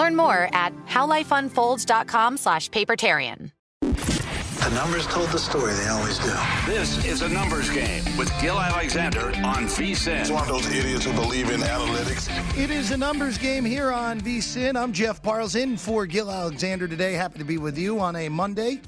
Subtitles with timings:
[0.00, 3.52] Learn more at howlifeunfolds.com slash papertarian.
[3.82, 6.32] The numbers told the story, they always do.
[6.64, 10.20] This is a numbers game with Gill Alexander on VSIN.
[10.20, 12.30] It's one of those idiots who believe in analytics.
[12.56, 14.74] It is a numbers game here on VSIN.
[14.74, 17.12] I'm Jeff Parles in for Gill Alexander today.
[17.12, 18.80] Happy to be with you on a Monday.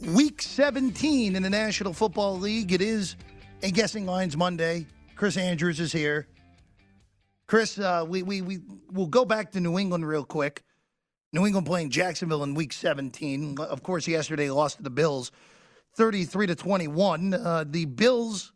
[0.00, 2.72] Week 17 in the National Football League.
[2.72, 3.16] It is
[3.62, 4.86] a Guessing Lines Monday.
[5.16, 6.26] Chris Andrews is here.
[7.46, 8.58] Chris, uh, we, we, we,
[8.90, 10.64] we'll go back to New England real quick.
[11.32, 13.58] New England playing Jacksonville in week 17.
[13.60, 15.30] Of course, yesterday lost to the Bills
[15.94, 17.34] 33 to 21.
[17.34, 18.52] Uh, the Bills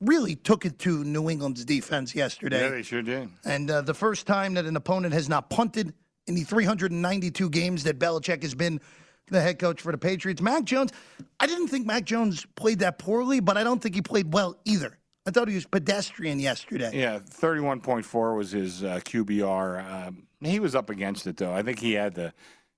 [0.00, 2.62] really took it to New England's defense yesterday.
[2.62, 3.28] Yeah, they sure did.
[3.44, 5.92] And uh, the first time that an opponent has not punted
[6.26, 8.80] in the 392 games that Belichick has been
[9.26, 10.40] the head coach for the Patriots.
[10.40, 10.92] Mac Jones,
[11.38, 14.58] I didn't think Mac Jones played that poorly, but I don't think he played well
[14.64, 14.98] either.
[15.26, 16.90] I thought he was pedestrian yesterday.
[16.94, 20.06] Yeah, 31.4 was his uh, QBR.
[20.08, 21.52] Um, he was up against it though.
[21.52, 22.32] I think he had the,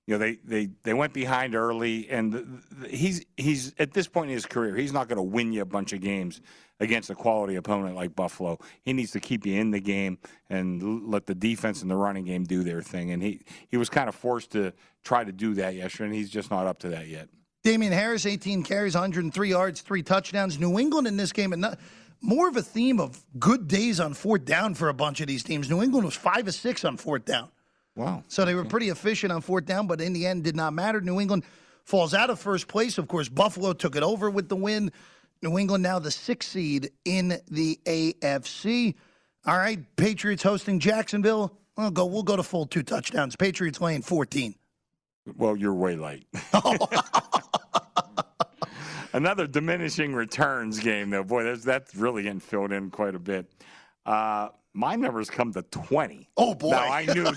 [0.07, 4.07] you know, they they they went behind early, and the, the, he's he's at this
[4.07, 6.41] point in his career, he's not going to win you a bunch of games
[6.81, 8.59] against a quality opponent like Buffalo.
[8.81, 10.17] He needs to keep you in the game
[10.49, 13.11] and let the defense and the running game do their thing.
[13.11, 14.73] And he he was kind of forced to
[15.05, 17.29] try to do that yesterday, and he's just not up to that yet.
[17.63, 20.59] Damien Harris, 18 carries, 103 yards, three touchdowns.
[20.59, 21.79] New England in this game, and not,
[22.23, 25.43] more of a theme of good days on fourth down for a bunch of these
[25.43, 25.69] teams.
[25.69, 27.49] New England was five of six on fourth down.
[27.95, 28.23] Wow.
[28.29, 31.01] So they were pretty efficient on fourth down, but in the end did not matter.
[31.01, 31.43] New England
[31.83, 32.97] falls out of first place.
[32.97, 34.91] Of course, Buffalo took it over with the win.
[35.43, 38.95] New England now the sixth seed in the AFC.
[39.45, 41.57] All right, Patriots hosting Jacksonville.
[41.77, 42.05] We'll go.
[42.05, 43.35] We'll go to full two touchdowns.
[43.35, 44.55] Patriots laying fourteen.
[45.35, 46.25] Well, you're way late.
[49.13, 51.23] Another diminishing returns game, though.
[51.23, 53.49] Boy, that's, that's really getting filled in quite a bit.
[54.05, 56.27] Uh, my numbers come to 20.
[56.35, 56.71] Oh boy!
[56.71, 57.27] Now I knew,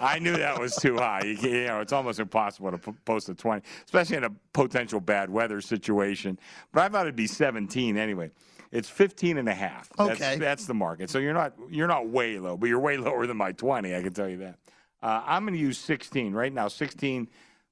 [0.00, 1.20] I knew that was too high.
[1.24, 4.98] You, you know, it's almost impossible to p- post a 20, especially in a potential
[4.98, 6.38] bad weather situation.
[6.72, 8.30] But I thought it'd be 17 anyway.
[8.72, 9.90] It's 15 and a half.
[9.98, 10.36] That's, Okay.
[10.38, 11.10] that's the market.
[11.10, 13.94] So you're not you're not way low, but you're way lower than my 20.
[13.94, 14.56] I can tell you that.
[15.02, 16.68] Uh, I'm going to use 16 right now.
[16.68, 17.28] 16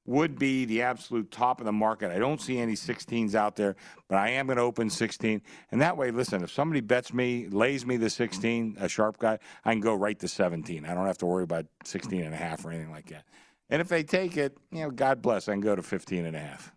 [0.09, 2.11] would be the absolute top of the market.
[2.11, 3.77] I don't see any 16s out there,
[4.09, 5.43] but I am going to open 16.
[5.71, 9.39] And that way, listen, if somebody bets me, lays me the 16, a sharp guy,
[9.67, 10.87] I can go right to 17.
[10.87, 13.25] I don't have to worry about 16 and a half or anything like that.
[13.69, 16.35] And if they take it, you know, God bless, I can go to 15 and
[16.35, 16.73] a half.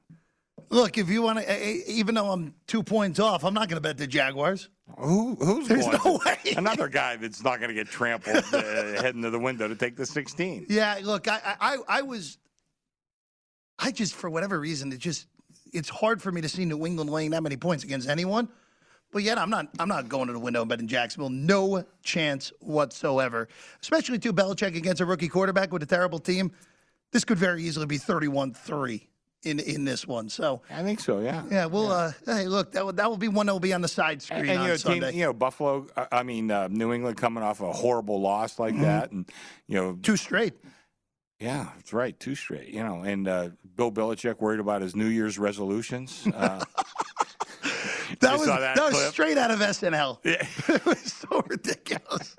[0.70, 3.82] Look, if you want to, even though I'm two points off, I'm not going to
[3.82, 4.70] bet the Jaguars.
[4.98, 6.00] Who, who's There's going?
[6.04, 6.54] no way.
[6.58, 9.96] Another guy that's not going to get trampled uh, heading to the window to take
[9.96, 10.66] the 16.
[10.70, 12.38] Yeah, look, I, I, I was,
[13.82, 15.28] I just for whatever reason, it just,
[15.74, 18.48] it's hard for me to see New England laying that many points against anyone.
[19.12, 21.30] But yet, I'm not, I'm not going to the window and betting Jacksonville.
[21.30, 23.50] No chance whatsoever.
[23.82, 26.52] Especially to Belichick against a rookie quarterback with a terrible team.
[27.12, 29.10] This could very easily be 31 3
[29.44, 30.30] in in this one.
[30.30, 31.20] So I think so.
[31.20, 31.44] Yeah.
[31.50, 31.66] Yeah.
[31.66, 32.34] Well, yeah.
[32.34, 34.22] Uh, hey, look, that will, that will be one that will be on the side
[34.22, 35.12] screen and, and on you know, Sunday.
[35.12, 35.88] Team, you know, Buffalo.
[36.12, 38.84] I mean, uh, New England coming off a horrible loss like mm-hmm.
[38.84, 39.30] that, and
[39.68, 40.54] you know, two straight.
[41.42, 42.18] Yeah, that's right.
[42.20, 42.70] Two straight.
[42.70, 46.28] You know, and uh, Bill Belichick worried about his New Year's resolutions.
[46.28, 46.64] Uh,
[48.20, 50.20] that was that, that was straight out of SNL.
[50.24, 50.46] Yeah.
[50.76, 52.36] it was so ridiculous.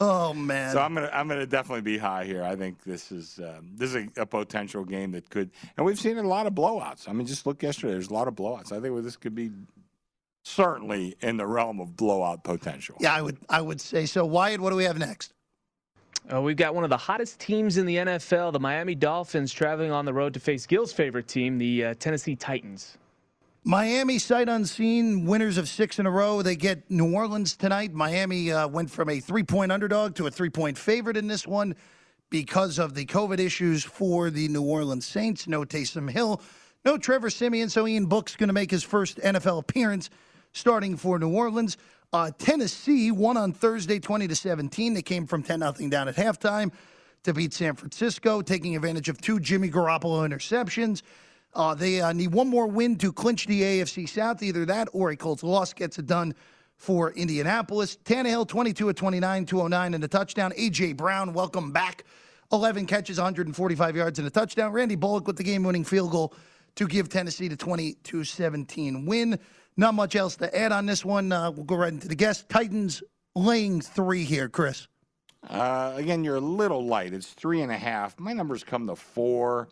[0.00, 0.72] Oh man!
[0.72, 2.44] So I'm gonna I'm gonna definitely be high here.
[2.44, 5.98] I think this is um, this is a, a, potential game that could, and we've
[5.98, 7.08] seen a lot of blowouts.
[7.08, 7.94] I mean, just look yesterday.
[7.94, 8.70] There's a lot of blowouts.
[8.70, 9.50] I think this could be
[10.44, 12.96] certainly in the realm of blowout potential.
[13.00, 14.26] Yeah, I would I would say so.
[14.26, 15.32] Wyatt, what do we have next?
[16.30, 19.90] Uh, we've got one of the hottest teams in the NFL, the Miami Dolphins, traveling
[19.90, 22.98] on the road to face Gill's favorite team, the uh, Tennessee Titans.
[23.64, 26.42] Miami sight unseen winners of six in a row.
[26.42, 27.94] They get New Orleans tonight.
[27.94, 31.46] Miami uh, went from a three point underdog to a three point favorite in this
[31.46, 31.74] one
[32.28, 35.48] because of the COVID issues for the New Orleans Saints.
[35.48, 36.42] No Taysom Hill,
[36.84, 37.70] no Trevor Siemian.
[37.70, 40.10] So Ian Book's going to make his first NFL appearance
[40.52, 41.78] starting for New Orleans.
[42.10, 44.94] Uh, Tennessee won on Thursday 20 to 17.
[44.94, 46.72] They came from 10 0 down at halftime
[47.24, 51.02] to beat San Francisco, taking advantage of two Jimmy Garoppolo interceptions.
[51.54, 54.42] Uh, they uh, need one more win to clinch the AFC South.
[54.42, 56.34] Either that or a Colts loss gets it done
[56.76, 57.98] for Indianapolis.
[58.04, 60.52] Tannehill, 22 at 29, 209 and a touchdown.
[60.56, 60.94] A.J.
[60.94, 62.04] Brown, welcome back.
[62.52, 64.72] 11 catches, 145 yards and a touchdown.
[64.72, 66.32] Randy Bullock with the game winning field goal
[66.76, 69.38] to give Tennessee the 22 17 win.
[69.78, 71.30] Not much else to add on this one.
[71.30, 72.48] Uh, we'll go right into the guest.
[72.48, 73.00] Titans
[73.36, 74.88] laying three here, Chris.
[75.48, 77.14] Uh, again, you're a little light.
[77.14, 78.18] It's three and a half.
[78.18, 79.68] My numbers come to four.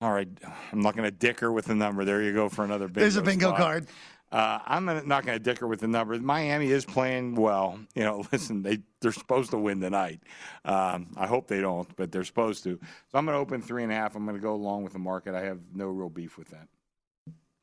[0.00, 0.28] All right,
[0.72, 2.06] I'm not going to dicker with the number.
[2.06, 3.00] There you go for another bingo.
[3.00, 3.58] There's a bingo spot.
[3.58, 3.86] card.
[4.32, 6.18] Uh, I'm not going to dicker with the number.
[6.18, 7.78] Miami is playing well.
[7.94, 10.20] You know, listen, they they're supposed to win tonight.
[10.64, 12.78] Um, I hope they don't, but they're supposed to.
[13.10, 14.16] So I'm going to open three and a half.
[14.16, 15.34] I'm going to go along with the market.
[15.34, 16.68] I have no real beef with that.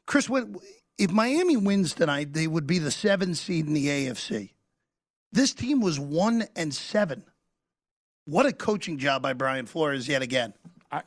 [0.05, 0.47] Chris, what
[0.97, 2.33] if Miami wins tonight?
[2.33, 4.51] They would be the seven seed in the AFC.
[5.31, 7.23] This team was one and seven.
[8.25, 10.53] What a coaching job by Brian Flores yet again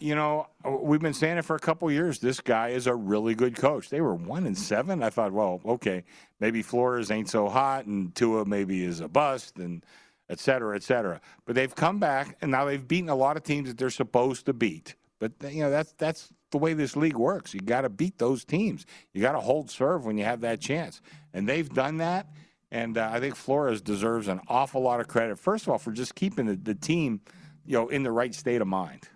[0.01, 2.19] you know, uh, we've been saying it for a couple years.
[2.19, 3.89] This guy is a really good coach.
[3.89, 5.03] They were one and seven.
[5.03, 6.05] I thought, well, okay,
[6.41, 9.85] maybe Flores ain't so hot, and Tua maybe is a bust, and
[10.29, 11.21] et cetera, et cetera.
[11.47, 14.47] But they've come back, and now they've beaten a lot of teams that they're supposed
[14.47, 14.95] to beat.
[15.19, 17.55] But you know, that's that's the way this league works.
[17.55, 18.87] You got to beat those teams.
[19.13, 21.01] You got to hold serve when you have that chance,
[21.33, 22.29] and they've done that.
[22.71, 25.39] And uh, I think Flores deserves an awful lot of credit.
[25.39, 27.23] First of all, for just keeping the, the team,
[27.65, 29.09] you know, in the right state of mind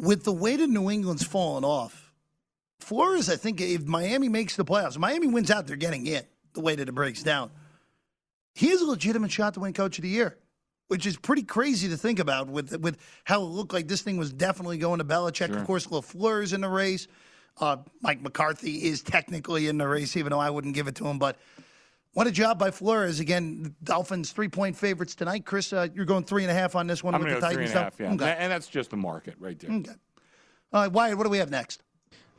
[0.00, 2.12] with the way that New England's fallen off,
[2.80, 6.22] Flores, I think if Miami makes the playoffs, Miami wins out, they're getting in
[6.54, 7.50] the way that it breaks down.
[8.54, 10.38] He has a legitimate shot to win Coach of the Year,
[10.90, 14.16] which is pretty crazy to think about with with how it looked like this thing
[14.16, 15.46] was definitely going to Belichick.
[15.46, 15.58] Sure.
[15.58, 17.06] Of course, LaFleur's in the race.
[17.60, 21.06] Uh, Mike McCarthy is technically in the race, even though I wouldn't give it to
[21.06, 21.18] him.
[21.20, 21.36] But
[22.12, 23.20] what a job by Flores.
[23.20, 25.44] Again, Dolphins three point favorites tonight.
[25.44, 27.54] Chris, uh, you're going three and a half on this one I'm with the Titans.
[27.54, 28.12] Three and a half, yeah.
[28.14, 28.36] Okay.
[28.36, 29.70] And that's just the market right there.
[29.70, 29.92] Okay.
[30.72, 31.82] All right, Wyatt, what do we have next?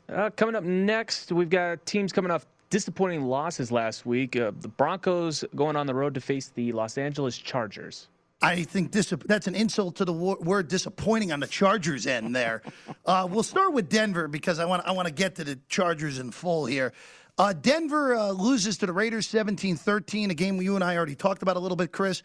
[0.10, 4.36] Uh, coming up next, we've got teams coming off disappointing losses last week.
[4.36, 8.10] Uh, the Broncos going on the road to face the Los Angeles Chargers.
[8.42, 12.64] I think this, that's an insult to the word disappointing on the Chargers end there.
[13.06, 16.20] uh, we'll start with Denver because I want I want to get to the Chargers
[16.20, 16.94] in full here.
[17.38, 21.16] Uh, Denver uh, loses to the Raiders 17 13, a game you and I already
[21.16, 22.24] talked about a little bit, Chris.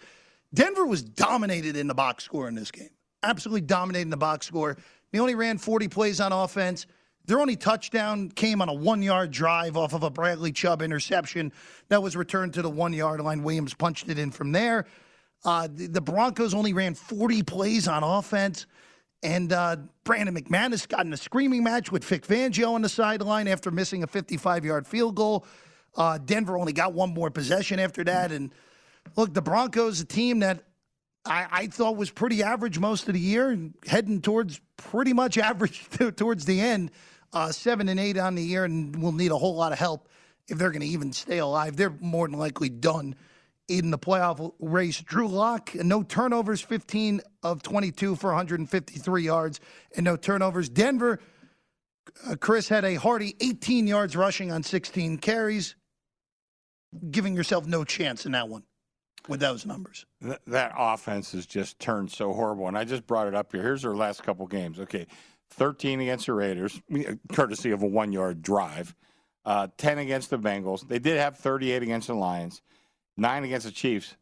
[0.55, 2.90] Denver was dominated in the box score in this game.
[3.23, 4.76] Absolutely dominated in the box score.
[5.12, 6.87] They only ran 40 plays on offense.
[7.26, 11.52] Their only touchdown came on a one yard drive off of a Bradley Chubb interception
[11.88, 13.43] that was returned to the one yard line.
[13.43, 14.87] Williams punched it in from there.
[15.45, 18.66] Uh, the, the Broncos only ran 40 plays on offense.
[19.23, 23.49] And uh, Brandon McManus got in a screaming match with Vic Fangio on the sideline
[23.49, 25.47] after missing a 55 yard field goal.
[25.97, 28.31] Uh, Denver only got one more possession after that.
[28.31, 28.52] And
[29.16, 30.64] look, the Broncos, a team that
[31.25, 35.38] I, I thought was pretty average most of the year and heading towards pretty much
[35.38, 36.90] average towards the end.
[37.33, 40.09] Uh, seven and eight on the year, and will need a whole lot of help
[40.49, 41.76] if they're going to even stay alive.
[41.76, 43.16] They're more than likely done
[43.68, 45.00] in the playoff race.
[45.00, 49.61] Drew Lock, no turnovers, 15 of 22 for 153 yards,
[49.96, 50.68] and no turnovers.
[50.68, 51.20] Denver,
[52.26, 55.75] uh, Chris had a hearty 18 yards rushing on 16 carries,
[57.11, 58.62] giving yourself no chance in that one
[59.28, 60.06] with those numbers.
[60.23, 62.68] Th- that offense has just turned so horrible.
[62.68, 63.62] And I just brought it up here.
[63.62, 64.78] Here's their last couple games.
[64.78, 65.06] Okay,
[65.50, 66.80] 13 against the Raiders,
[67.32, 68.94] courtesy of a one yard drive.
[69.44, 70.88] Uh, 10 against the Bengals.
[70.88, 72.62] They did have 38 against the Lions
[73.16, 74.16] nine against the Chiefs,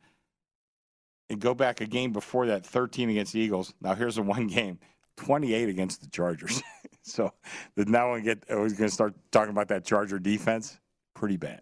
[1.30, 3.74] and go back a game before that, 13 against the Eagles.
[3.80, 4.78] Now here's the one game
[5.16, 6.62] 28 against the Chargers.
[7.02, 7.32] so
[7.76, 10.78] now we get I was going to start talking about that Charger defense.
[11.14, 11.60] Pretty bad.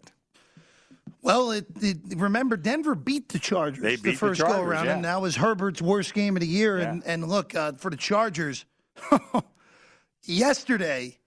[1.21, 4.85] Well, it, it, remember Denver beat the Chargers beat the the first Chargers, go around,
[4.85, 4.95] yeah.
[4.95, 6.77] and that was Herbert's worst game of the year.
[6.77, 8.65] And and look uh, for the Chargers
[10.23, 11.17] yesterday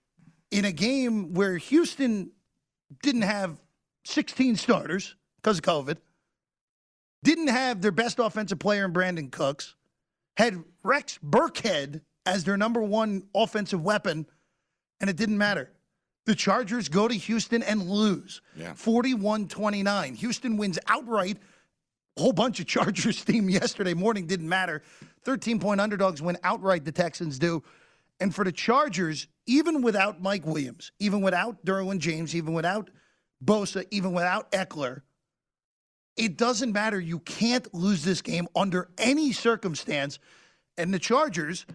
[0.50, 2.30] in a game where Houston
[3.02, 3.58] didn't have
[4.04, 5.16] 16 starters
[5.46, 5.98] because of COVID,
[7.22, 9.76] didn't have their best offensive player in Brandin Cooks,
[10.36, 14.26] had Rex Burkhead as their number one offensive weapon,
[15.00, 15.70] and it didn't matter.
[16.24, 18.74] The Chargers go to Houston and lose Yeah.
[18.74, 20.16] 41 29.
[20.16, 21.38] Houston wins outright.
[22.16, 24.82] A whole bunch of Chargers team yesterday morning didn't matter.
[25.22, 27.62] 13 point underdogs win outright, the Texans do.
[28.18, 32.90] And for the Chargers, even without Mike Williams, even without Derwin James, even without
[33.44, 35.02] Bosa, even without Ekeler,
[36.16, 36.98] it doesn't matter.
[37.00, 40.18] You can't lose this game under any circumstance.
[40.78, 41.66] And the Chargers,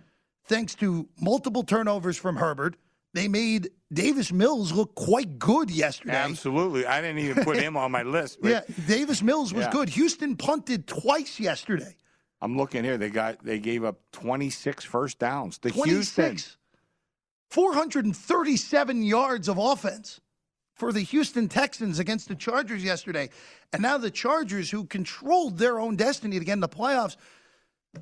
[0.45, 2.75] thanks to multiple turnovers from Herbert,
[3.13, 6.15] they made Davis Mills look quite good yesterday.
[6.15, 6.85] Absolutely.
[6.85, 8.39] I didn't even put him on my list.
[8.41, 9.71] but Yeah, Davis Mills was Yeah.
[9.71, 9.89] good.
[9.89, 11.95] Houston punted twice yesterday.
[12.41, 12.97] I'm looking here.
[12.97, 15.57] They got they gave up 26 first downs.
[15.59, 16.37] The Houston
[17.49, 20.21] 437 yards of offense
[20.81, 23.29] for the Houston Texans against the Chargers yesterday.
[23.71, 27.17] And now the Chargers, who controlled their own destiny to get in the playoffs,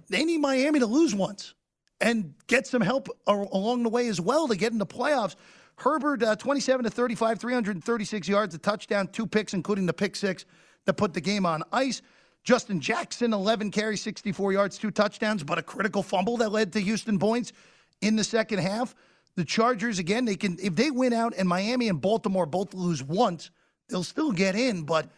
[0.07, 1.55] they need Miami to lose once
[1.99, 5.35] and get some help along the way as well to get in the playoffs.
[5.75, 10.45] Herbert, uh, 27 to 35, 336 yards, a touchdown, two picks, including the pick six
[10.85, 12.01] that put the game on ice.
[12.45, 16.79] Justin Jackson, 11 carries, 64 yards, two touchdowns, but a critical fumble that led to
[16.79, 17.51] Houston points
[17.99, 18.95] in the second half.
[19.39, 23.01] The Chargers, again, they can if they win out and Miami and Baltimore both lose
[23.01, 23.51] once,
[23.87, 25.09] they'll still get in, but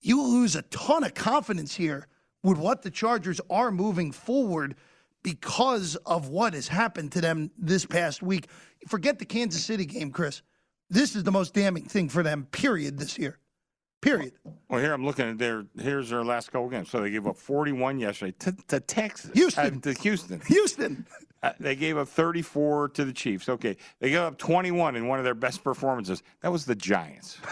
[0.00, 2.06] you lose a ton of confidence here
[2.42, 4.76] with what the Chargers are moving forward
[5.22, 8.48] because of what has happened to them this past week.
[8.88, 10.40] Forget the Kansas City game, Chris.
[10.88, 13.36] This is the most damning thing for them, period, this year.
[14.00, 14.32] Period.
[14.70, 15.66] Well, here I'm looking at their.
[15.78, 16.88] Here's their last couple games.
[16.88, 19.30] So they gave up 41 yesterday to, to Texas.
[19.34, 19.76] Houston.
[19.76, 20.40] Uh, to Houston.
[20.46, 21.06] Houston.
[21.42, 23.48] Uh, they gave up 34 to the Chiefs.
[23.48, 23.76] Okay.
[23.98, 26.22] They gave up 21 in one of their best performances.
[26.42, 27.38] That was the Giants.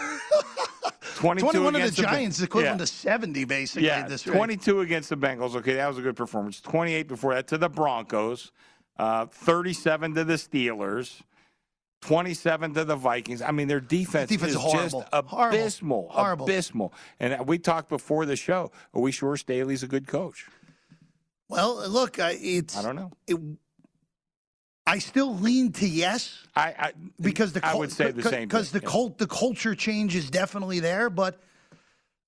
[1.15, 2.85] 22 21 of the against Ba- Giants is equivalent Yeah.
[2.85, 4.35] to 70, basically, Yeah, this week.
[4.35, 5.55] 22 against the Bengals.
[5.55, 6.61] Okay, that was a good performance.
[6.61, 8.51] 28 before that to the Broncos.
[8.97, 11.21] Uh, 37 to the Steelers.
[12.01, 13.41] 27 to the Vikings.
[13.41, 15.01] I mean, their defense, Defense is is horrible.
[15.01, 16.07] just abysmal.
[16.09, 16.45] Horrible.
[16.45, 16.93] Abysmal.
[17.19, 18.71] And we talked before the show.
[18.93, 20.47] Are we sure Staley's a good coach?
[21.49, 22.77] Well, look, I, it's.
[22.77, 23.11] I don't know.
[23.27, 23.37] It,
[24.85, 26.35] I still lean to yes.
[26.55, 28.89] I, I because the I would say the same because the yeah.
[28.89, 31.09] cult the culture change is definitely there.
[31.09, 31.39] But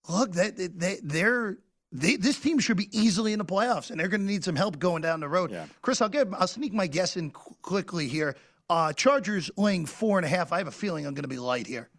[0.07, 1.57] look, they, they they're
[1.91, 4.55] they, this team should be easily in the playoffs, and they're going to need some
[4.55, 5.51] help going down the road.
[5.51, 5.65] Yeah.
[5.81, 8.35] Chris, I'll give I'll sneak my guess in qu- quickly here.
[8.69, 10.53] Uh, Chargers laying four and a half.
[10.53, 11.89] I have a feeling I'm going to be light here.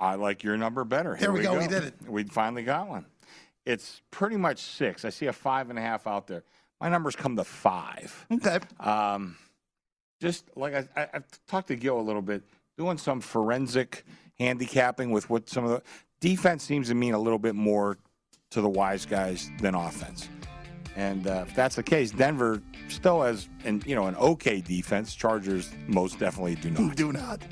[0.00, 1.14] I like your number better.
[1.14, 1.94] Here There we go, we did it.
[2.08, 3.06] We finally got one.
[3.64, 5.04] It's pretty much six.
[5.04, 6.42] I see a five and a half out there.
[6.82, 8.26] My numbers come to five.
[8.32, 8.58] Okay.
[8.80, 9.36] Um,
[10.20, 12.42] just like I, I, I've talked to Gill a little bit,
[12.76, 14.04] doing some forensic
[14.40, 15.82] handicapping with what some of the
[16.20, 17.98] defense seems to mean a little bit more
[18.50, 20.28] to the wise guys than offense.
[20.96, 25.14] And uh, if that's the case, Denver still has, an, you know, an okay defense.
[25.14, 26.96] Chargers most definitely do not.
[26.96, 27.42] Do not.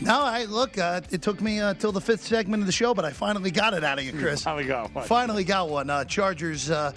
[0.00, 0.78] No, I look.
[0.78, 3.50] Uh, it took me uh, till the fifth segment of the show, but I finally
[3.50, 4.42] got it out of you, Chris.
[4.42, 5.04] Finally got one.
[5.06, 5.88] Finally got one.
[5.88, 6.92] Uh, Chargers uh,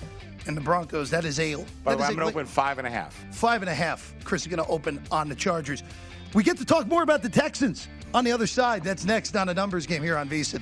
[0.48, 1.10] and the Broncos.
[1.10, 1.55] That is a.
[1.84, 3.13] By the way, I'm going to open five and a half.
[3.31, 4.13] Five and a half.
[4.24, 5.84] Chris is going to open on the Chargers.
[6.34, 8.84] We get to talk more about the Texans on the other side.
[8.84, 10.62] That's next on a numbers game here on VSiN.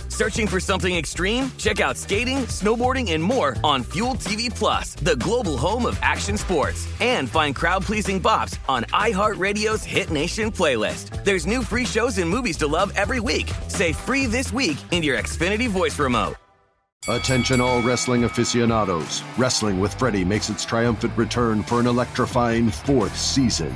[0.21, 1.51] Searching for something extreme?
[1.57, 6.37] Check out skating, snowboarding, and more on Fuel TV Plus, the global home of action
[6.37, 6.87] sports.
[6.99, 11.23] And find crowd-pleasing bops on iHeartRadio's Hit Nation playlist.
[11.23, 13.51] There's new free shows and movies to love every week.
[13.67, 16.35] Say free this week in your Xfinity voice remote.
[17.07, 19.23] Attention, all wrestling aficionados.
[19.39, 23.75] Wrestling with Freddie makes its triumphant return for an electrifying fourth season.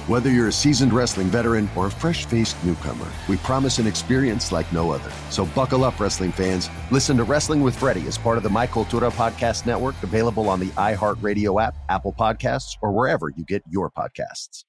[0.11, 4.51] Whether you're a seasoned wrestling veteran or a fresh faced newcomer, we promise an experience
[4.51, 5.09] like no other.
[5.29, 6.69] So buckle up, wrestling fans.
[6.91, 10.59] Listen to Wrestling with Freddie as part of the My Cultura Podcast Network, available on
[10.59, 14.65] the iHeartRadio app, Apple Podcasts, or wherever you get your podcasts.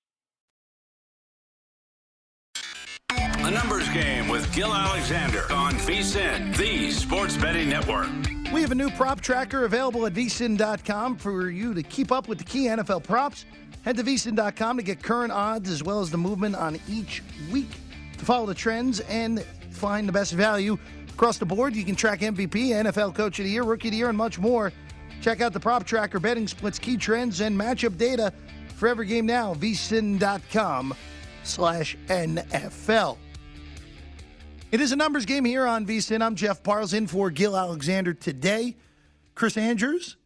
[3.10, 8.31] A numbers game with Gill Alexander on VSIN, the sports betting network.
[8.52, 12.36] We have a new prop tracker available at vsin.com for you to keep up with
[12.36, 13.46] the key NFL props.
[13.82, 17.70] Head to vsin.com to get current odds as well as the movement on each week
[18.18, 20.76] to follow the trends and find the best value
[21.08, 21.74] across the board.
[21.74, 24.38] You can track MVP, NFL Coach of the Year, Rookie of the Year, and much
[24.38, 24.70] more.
[25.22, 28.34] Check out the prop tracker, betting splits, key trends, and matchup data
[28.76, 29.54] for every game now.
[29.54, 30.94] vsin.com
[31.42, 33.16] slash NFL.
[34.72, 36.22] It is a numbers game here on VSIN.
[36.22, 38.74] I'm Jeff Parles in for Gill Alexander today.
[39.34, 40.16] Chris Andrews,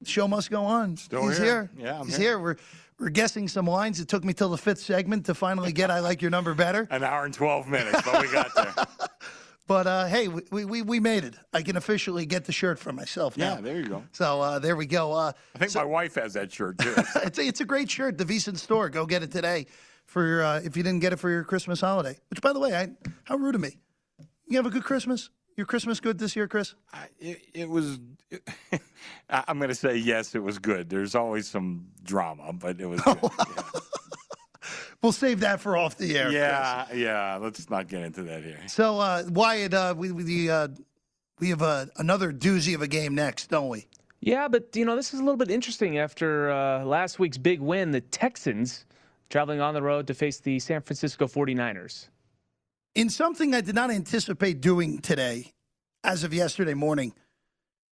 [0.00, 0.96] the show must go on.
[0.96, 1.70] Still He's here.
[1.76, 1.86] here.
[1.86, 2.30] Yeah, I'm He's here.
[2.30, 2.38] here.
[2.40, 2.56] We're
[2.98, 4.00] we're guessing some lines.
[4.00, 6.88] It took me till the fifth segment to finally get I like your number better.
[6.90, 8.74] An hour and 12 minutes, but we got there.
[9.66, 11.36] But uh, hey, we, we we made it.
[11.54, 13.54] I can officially get the shirt for myself now.
[13.54, 14.04] Yeah, there you go.
[14.12, 15.12] So uh, there we go.
[15.12, 16.92] Uh, I think my wife has that shirt too.
[17.22, 18.18] it's a, it's a great shirt.
[18.18, 18.90] The VSiN store.
[18.90, 19.64] Go get it today
[20.14, 22.16] for uh, if you didn't get it for your Christmas holiday.
[22.30, 22.88] Which, by the way, I
[23.24, 23.76] how rude of me.
[24.46, 25.28] You have a good Christmas.
[25.56, 26.74] Your Christmas good this year, Chris?
[27.18, 27.98] it, it was.
[29.28, 30.36] I- I'm going to say yes.
[30.36, 30.88] It was good.
[30.88, 33.00] There's always some drama, but it was.
[33.04, 33.18] Good.
[35.02, 36.24] We'll save that for off the air.
[36.24, 36.34] Chris.
[36.34, 37.36] yeah, yeah.
[37.36, 38.58] Let's not get into that here.
[38.68, 40.68] So uh, Wyatt, uh, we we uh,
[41.40, 43.86] we have uh, another doozy of a game next, don't we?
[44.22, 47.60] Yeah, but you know this is a little bit interesting after uh, last week's big
[47.60, 47.90] win.
[47.90, 48.86] The Texans
[49.34, 52.06] traveling on the road to face the San Francisco 49ers.
[52.94, 55.52] In something I did not anticipate doing today,
[56.04, 57.12] as of yesterday morning,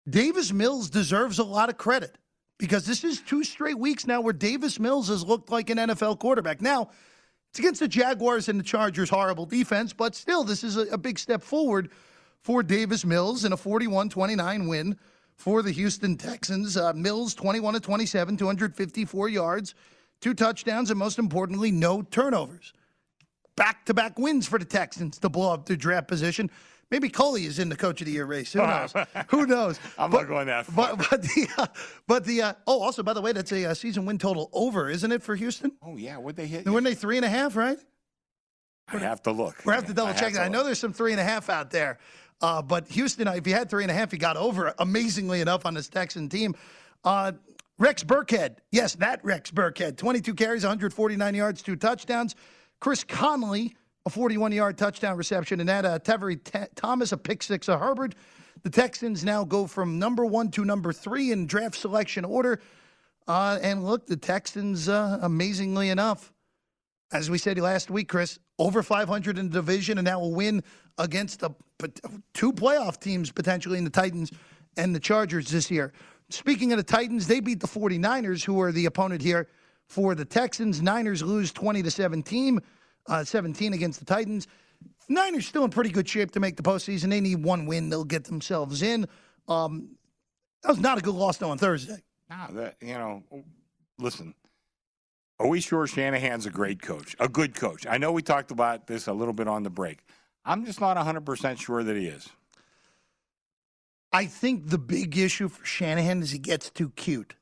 [0.09, 2.17] Davis Mills deserves a lot of credit
[2.59, 6.17] because this is two straight weeks now where Davis Mills has looked like an NFL
[6.17, 6.61] quarterback.
[6.61, 6.91] Now,
[7.49, 10.97] it's against the Jaguars and the Chargers' horrible defense, but still, this is a, a
[10.97, 11.91] big step forward
[12.39, 14.97] for Davis Mills in a 41 29 win
[15.35, 16.77] for the Houston Texans.
[16.77, 19.75] Uh, Mills, 21 to 27, 254 yards,
[20.23, 22.73] two touchdowns, and most importantly, no turnovers
[23.55, 26.49] back to back wins for the Texans to blow up their draft position.
[26.89, 28.53] Maybe Culley is in the coach of the year race.
[28.53, 28.93] Who knows?
[29.27, 29.79] Who knows?
[29.97, 30.95] I'm not going that far.
[30.95, 31.67] But, but the uh,
[32.07, 34.89] but the uh, oh also by the way that's a, uh season win total over,
[34.89, 35.73] isn't it for Houston?
[35.83, 36.67] Oh yeah, what they hit?
[36.67, 37.57] Weren't they three and a half?
[37.57, 37.77] Right?
[38.87, 39.65] I have to look.
[39.65, 40.41] We have to double I check that.
[40.41, 41.99] I know there's some three and a half out there,
[42.41, 45.65] uh, but Houston, if you had three and a half, you got over amazingly enough
[45.65, 46.55] on this Texan team.
[47.79, 52.35] Rex Burkhead, yes, that Rex Burkhead, 22 carries, 149 yards, two touchdowns.
[52.79, 57.67] Chris Conley, a 41-yard touchdown reception, and that uh, Tavierre T- Thomas, a pick six,
[57.67, 58.13] a Herbert.
[58.61, 62.61] The Texans now go from number one to number three in draft selection order.
[63.27, 66.31] Uh, and look, the Texans, uh, amazingly enough,
[67.11, 70.63] as we said last week, Chris, over 500 in the division, and now will win
[70.97, 71.51] against the
[72.33, 74.31] two playoff teams potentially in the Titans
[74.77, 75.91] and the Chargers this year.
[76.33, 79.47] Speaking of the Titans, they beat the 49ers, who are the opponent here
[79.85, 80.81] for the Texans.
[80.81, 82.59] Niners lose 20 to 17,
[83.07, 84.47] uh, 17 against the Titans.
[85.07, 87.11] Niners still in pretty good shape to make the postseason.
[87.11, 89.05] They need one win; they'll get themselves in.
[89.47, 89.89] Um,
[90.63, 92.01] that was not a good loss though on Thursday.
[92.31, 93.23] Nah, that you know,
[93.99, 94.33] listen.
[95.39, 97.85] Are we sure Shanahan's a great coach, a good coach?
[97.87, 99.99] I know we talked about this a little bit on the break.
[100.45, 102.29] I'm just not 100% sure that he is.
[104.13, 107.35] I think the big issue for Shanahan is he gets too cute.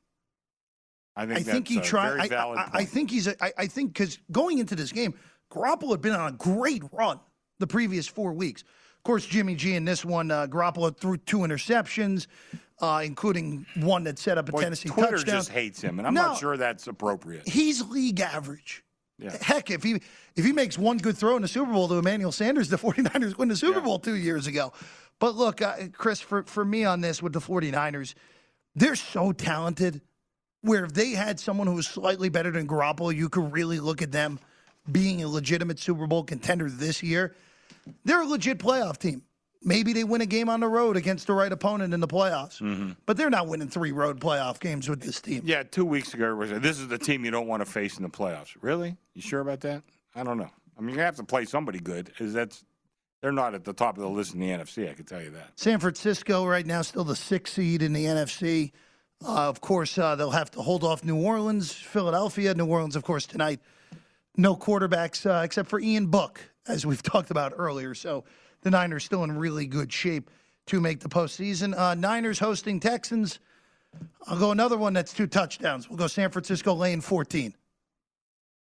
[1.14, 2.32] I think, I think he tried.
[2.32, 3.26] I, I, I think he's.
[3.26, 5.12] A, I, I think because going into this game,
[5.52, 7.20] Garoppolo had been on a great run
[7.58, 8.62] the previous four weeks.
[8.62, 12.28] Of course, Jimmy G in this one, uh, Garoppolo threw two interceptions,
[12.80, 15.34] uh, including one that set up a Boy, Tennessee Twitter touchdown.
[15.34, 16.28] just hates him, and I'm No.
[16.28, 17.46] not sure that's appropriate.
[17.46, 18.82] He's league average.
[19.22, 19.36] Yeah.
[19.40, 20.02] Heck, if he
[20.34, 23.38] if he makes one good throw in the Super Bowl to Emmanuel Sanders, the 49ers
[23.38, 24.72] win the Super Bowl two years ago.
[25.18, 28.14] But look, uh, Chris, for, for me on this with the 49ers,
[28.74, 30.00] they're so talented
[30.62, 34.02] where if they had someone who was slightly better than Garoppolo, you could really look
[34.02, 34.40] at them
[34.90, 37.34] being a legitimate Super Bowl contender this year.
[38.04, 39.22] They're a legit playoff team.
[39.64, 42.96] Maybe they win a game on the road against the right opponent in the playoffs.
[43.06, 45.42] But they're not winning three road playoff games with this team.
[45.44, 47.96] Yeah, two weeks ago, everybody said, this is the team you don't want to face
[47.96, 48.56] in the playoffs.
[48.60, 48.96] Really?
[49.14, 49.82] You sure about that?
[50.14, 50.50] I don't know.
[50.78, 52.12] I mean, you have to play somebody good.
[52.18, 52.64] Is that's
[53.20, 55.30] They're not at the top of the list in the NFC, I can tell you
[55.30, 55.52] that.
[55.56, 58.72] San Francisco right now still the sixth seed in the NFC.
[59.24, 62.54] Uh, of course, uh, they'll have to hold off New Orleans, Philadelphia.
[62.54, 63.60] New Orleans, of course, tonight.
[64.36, 67.94] No quarterbacks uh, except for Ian Book, as we've talked about earlier.
[67.94, 68.24] So
[68.62, 70.30] the Niners still in really good shape
[70.66, 71.76] to make the postseason.
[71.76, 73.40] Uh, Niners hosting Texans.
[74.26, 75.88] I'll go another one that's two touchdowns.
[75.88, 77.54] We'll go San Francisco lane 14.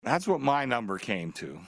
[0.03, 1.60] That's what my number came to.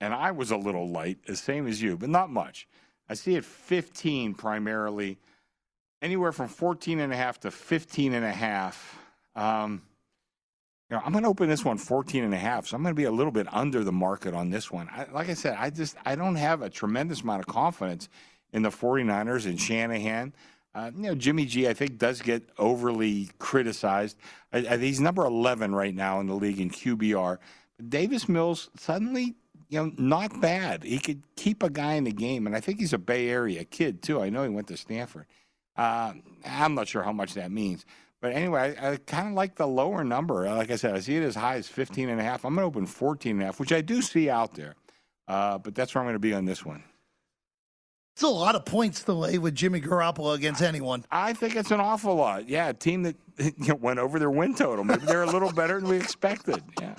[0.00, 2.66] And I was a little light, the same as you, but not much.
[3.08, 5.18] I see it 15 primarily,
[6.02, 8.98] anywhere from 14 and a half to 15 and a half.
[9.36, 9.82] Um,
[10.90, 12.94] you know, I'm going to open this one 14 and a half, so I'm going
[12.94, 14.88] to be a little bit under the market on this one.
[14.92, 18.08] I, like I said, I just I don't have a tremendous amount of confidence
[18.52, 20.34] in the 49ers and Shanahan.
[20.74, 24.18] Uh, you know, Jimmy G, I think, does get overly criticized.
[24.52, 27.38] I, I, he's number 11 right now in the league in QBR.
[27.88, 29.34] Davis Mills suddenly,
[29.68, 30.82] you know, not bad.
[30.82, 33.64] He could keep a guy in the game, and I think he's a Bay Area
[33.64, 34.20] kid too.
[34.20, 35.26] I know he went to Stanford.
[35.76, 37.84] Uh, I'm not sure how much that means.
[38.24, 40.48] But anyway, I, I kind of like the lower number.
[40.48, 42.46] Like I said, I see it as high as 15 and a half.
[42.46, 44.76] I'm going to open 14 and a half, which I do see out there.
[45.28, 46.82] Uh, but that's where I'm going to be on this one.
[48.14, 51.04] It's a lot of points to lay with Jimmy Garoppolo against anyone.
[51.10, 52.48] I think it's an awful lot.
[52.48, 54.84] Yeah, a team that you know, went over their win total.
[54.84, 56.62] Maybe they're a little better than we expected.
[56.80, 56.94] Yeah.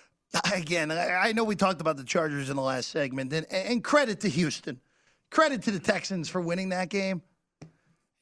[0.54, 3.84] Again, I I know we talked about the Chargers in the last segment, and, and
[3.84, 4.80] credit to Houston.
[5.30, 7.20] Credit to the Texans for winning that game.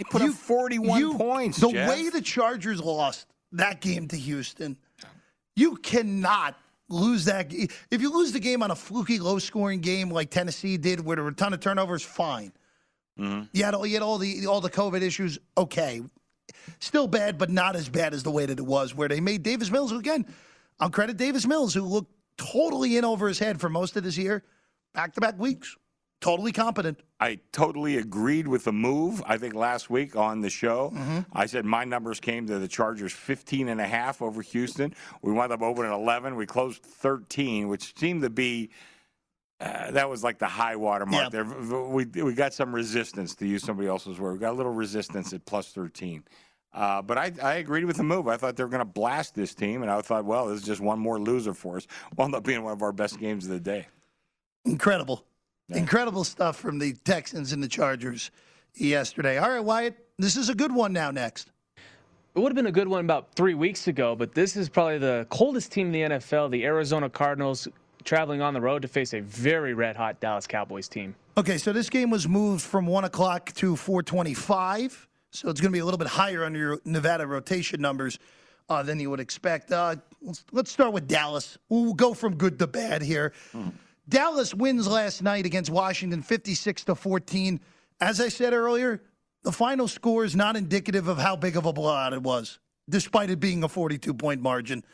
[0.00, 1.58] They put up 41 points.
[1.58, 1.88] The Jeff.
[1.90, 4.78] way the Chargers lost that game to Houston,
[5.56, 6.56] you cannot
[6.88, 7.52] lose that.
[7.52, 11.24] If you lose the game on a fluky, low-scoring game like Tennessee did, where there
[11.24, 12.50] were a ton of turnovers, fine.
[13.18, 13.42] Mm-hmm.
[13.52, 15.38] You had, all- you had all the all the COVID issues.
[15.58, 16.00] Okay,
[16.78, 19.42] still bad, but not as bad as the way that it was, where they made
[19.42, 20.24] Davis Mills again.
[20.78, 24.16] I'll credit Davis Mills, who looked totally in over his head for most of this
[24.16, 24.42] year,
[24.94, 25.76] back-to-back weeks,
[26.20, 27.00] totally competent.
[27.18, 29.22] I totally agreed with the move.
[29.26, 31.20] I think last week on the show, Mm-hmm.
[31.32, 34.94] I said my numbers came to the Chargers 15 and a half over Houston.
[35.22, 36.36] We wound up opening 11.
[36.36, 38.70] We closed 13, which seemed to be
[39.60, 41.42] uh, that was like the high water mark Yeah.
[41.42, 41.44] there.
[41.44, 44.32] We, we got some resistance to use somebody else's word.
[44.32, 46.24] We got a little resistance at plus 13.
[46.72, 48.26] Uh, but I, I agreed with the move.
[48.26, 50.64] I thought they were going to blast this team, and I thought, well, this is
[50.66, 51.86] just one more loser for us.
[52.16, 53.86] Wound up being one of our best games of the day.
[54.64, 55.26] Incredible.
[55.70, 58.30] Incredible stuff from the Texans and the Chargers
[58.74, 59.38] yesterday.
[59.38, 61.50] All right, Wyatt, this is a good one now next.
[62.34, 64.98] It would have been a good one about three weeks ago, but this is probably
[64.98, 67.66] the coldest team in the NFL, the Arizona Cardinals,
[68.04, 71.14] traveling on the road to face a very red hot Dallas Cowboys team.
[71.36, 75.08] Okay, so this game was moved from 1 o'clock to 425.
[75.32, 78.18] So it's going to be a little bit higher under your Nevada rotation numbers
[78.68, 79.72] uh, than you would expect.
[79.72, 81.58] Uh, let's, let's start with Dallas.
[81.68, 83.32] We'll go from good to bad here.
[84.10, 87.60] Dallas wins last night against Washington 56 to 14.
[88.00, 89.02] As I said earlier,
[89.44, 93.30] the final score is not indicative of how big of a blowout it was, despite
[93.30, 94.84] it being a 42 point margin.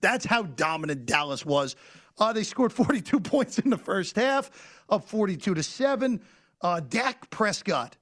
[0.00, 1.74] That's how dominant Dallas was.
[2.18, 4.50] Uh, they scored 42 points in the first half,
[4.88, 6.20] up 42 to 7.
[6.62, 7.96] Uh, Dak Prescott.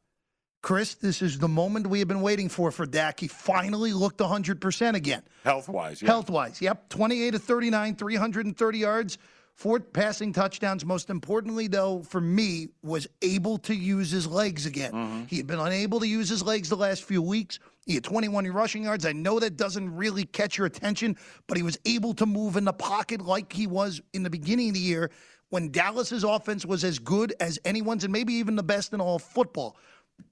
[0.61, 3.21] Chris, this is the moment we have been waiting for for Dak.
[3.21, 5.23] He finally looked 100% again.
[5.45, 6.09] Health wise, yeah.
[6.09, 6.89] Health wise, yep.
[6.89, 9.19] 28 to 39, 330 yards,
[9.59, 10.85] four passing touchdowns.
[10.85, 14.93] Most importantly, though, for me, was able to use his legs again.
[14.93, 15.25] Mm-hmm.
[15.25, 17.59] He had been unable to use his legs the last few weeks.
[17.85, 19.05] He had 21 rushing yards.
[19.05, 21.17] I know that doesn't really catch your attention,
[21.49, 24.69] but he was able to move in the pocket like he was in the beginning
[24.69, 25.11] of the year
[25.51, 29.17] when Dallas's offense was as good as anyone's and maybe even the best in all
[29.17, 29.77] of football.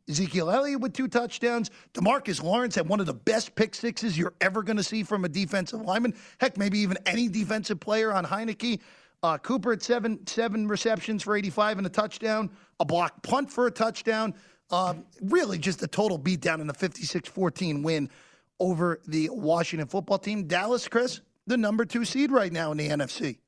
[0.08, 1.70] Ezekiel Elliott with two touchdowns.
[1.94, 5.24] Demarcus Lawrence had one of the best pick sixes you're ever going to see from
[5.24, 6.14] a defensive lineman.
[6.38, 8.80] Heck, maybe even any defensive player on Heineke.
[9.22, 12.50] Uh, Cooper at seven seven receptions for 85 and a touchdown.
[12.80, 14.34] A block punt for a touchdown.
[14.70, 18.10] Um, really, just a total beatdown in a 56-14 win
[18.58, 20.46] over the Washington football team.
[20.46, 23.38] Dallas, Chris, the number two seed right now in the NFC.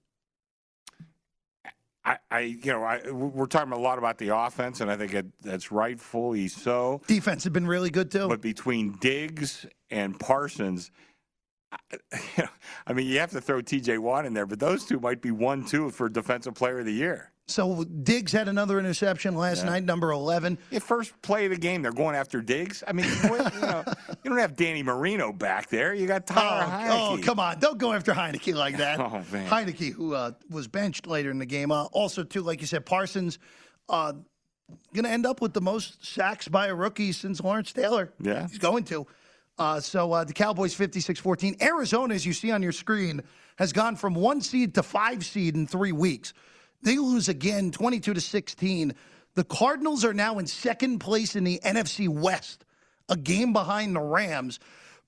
[2.04, 5.12] I, I, you know, I, we're talking a lot about the offense, and I think
[5.12, 7.02] it, that's rightfully so.
[7.06, 8.28] Defense has been really good too.
[8.28, 10.90] But between Diggs and Parsons,
[11.72, 12.48] I, you know,
[12.86, 13.98] I mean, you have to throw T.J.
[13.98, 17.30] Watt in there, but those two might be one-two for Defensive Player of the Year.
[17.46, 19.70] So Diggs had another interception last Yeah.
[19.70, 20.58] night, number 11.
[20.70, 22.84] Yeah, first play of the game, they're going after Diggs.
[22.86, 23.84] I mean, what- you, know,
[24.22, 25.94] you don't have Danny Marino back there.
[25.94, 26.70] You got Tyler Oh,
[27.16, 27.18] Heineke.
[27.20, 27.58] oh, come on.
[27.58, 29.00] Don't go after Heineke like that.
[29.00, 29.48] Oh, man.
[29.48, 31.70] Heineke, who uh, was benched later in the game.
[31.72, 33.38] Uh, also, too, like you said, Parsons
[33.88, 34.12] uh,
[34.92, 38.12] going to end up with the most sacks by a rookie since Lawrence Taylor.
[38.20, 38.46] Yeah.
[38.46, 39.06] He's going to.
[39.58, 41.56] Uh, so uh, the Cowboys 56 14.
[41.60, 43.22] Arizona, as you see on your screen,
[43.56, 46.32] has gone from one seed to five seed in three weeks.
[46.82, 48.94] They lose again 22 to 16.
[49.34, 52.64] The Cardinals are now in second place in the NFC West,
[53.08, 54.60] a game behind the Rams.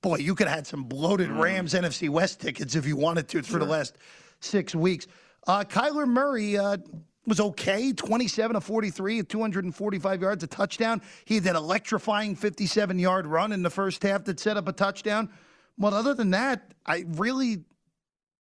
[0.03, 3.43] Boy, you could have had some bloated Rams NFC West tickets if you wanted to
[3.43, 3.99] for the last
[4.41, 5.07] six weeks.
[5.47, 6.79] Uh, Kyler Murray uh,
[7.27, 11.03] was okay, 27 to 43 at 245 yards, a touchdown.
[11.25, 14.73] He had that electrifying 57 yard run in the first half that set up a
[14.73, 15.31] touchdown.
[15.79, 17.65] But other than that, I really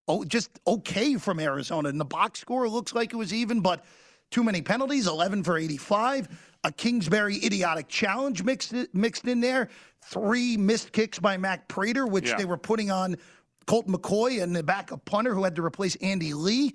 [0.09, 1.89] oh, just okay from Arizona.
[1.89, 3.85] And the box score looks like it was even, but
[4.31, 6.29] too many penalties, 11 for 85.
[6.65, 9.69] A Kingsbury idiotic challenge mixed mixed in there.
[10.05, 12.37] Three missed kicks by Matt Prater, which Yeah.
[12.37, 13.17] they were putting on
[13.67, 16.75] Colt McCoy and the backup punter who had to replace Andy Lee,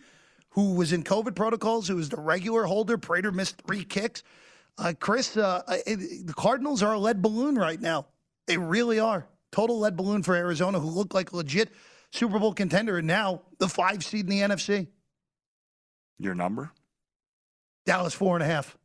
[0.56, 2.98] who was in COVID protocols, who was the regular holder.
[2.98, 4.24] Prater missed three kicks.
[4.78, 8.08] Uh, Chris, uh, it- the Cardinals are a lead balloon right now.
[8.48, 9.28] They really are.
[9.52, 11.74] Total lead balloon for Arizona, who look like a legit
[12.12, 14.88] Super Bowl contender, and now the five seed in the NFC.
[16.20, 16.72] Your number?
[17.86, 18.78] Dallas four and a half.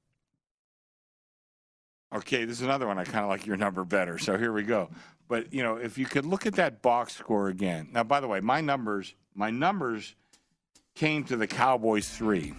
[2.12, 2.98] Okay, this is another one.
[2.98, 4.18] I kind of like your number better.
[4.18, 4.90] So here we go.
[5.28, 7.90] But you know, if you could look at that box score again.
[7.92, 10.16] Now, by the way, my numbers, my numbers
[11.00, 12.52] came to the Cowboys three.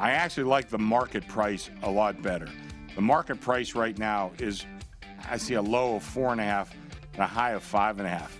[0.00, 2.48] I actually like the market price a lot better.
[2.96, 4.66] The market price right now is,
[5.30, 6.74] I see a low of four and a half
[7.12, 8.36] and a high of five and a half.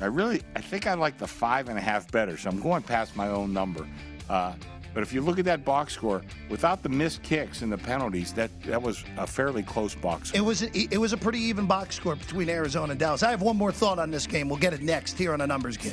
[0.00, 2.38] I really, I think I like the five and a half better.
[2.38, 3.86] So I'm going past my own number.
[4.30, 4.54] Uh,
[4.94, 8.32] but if you look at that box score, without the missed kicks and the penalties,
[8.32, 10.30] that that was a fairly close box.
[10.30, 10.38] Score.
[10.38, 13.22] It was a, it was a pretty even box score between Arizona and Dallas.
[13.22, 14.48] I have one more thought on this game.
[14.48, 15.92] We'll get it next here on a numbers game.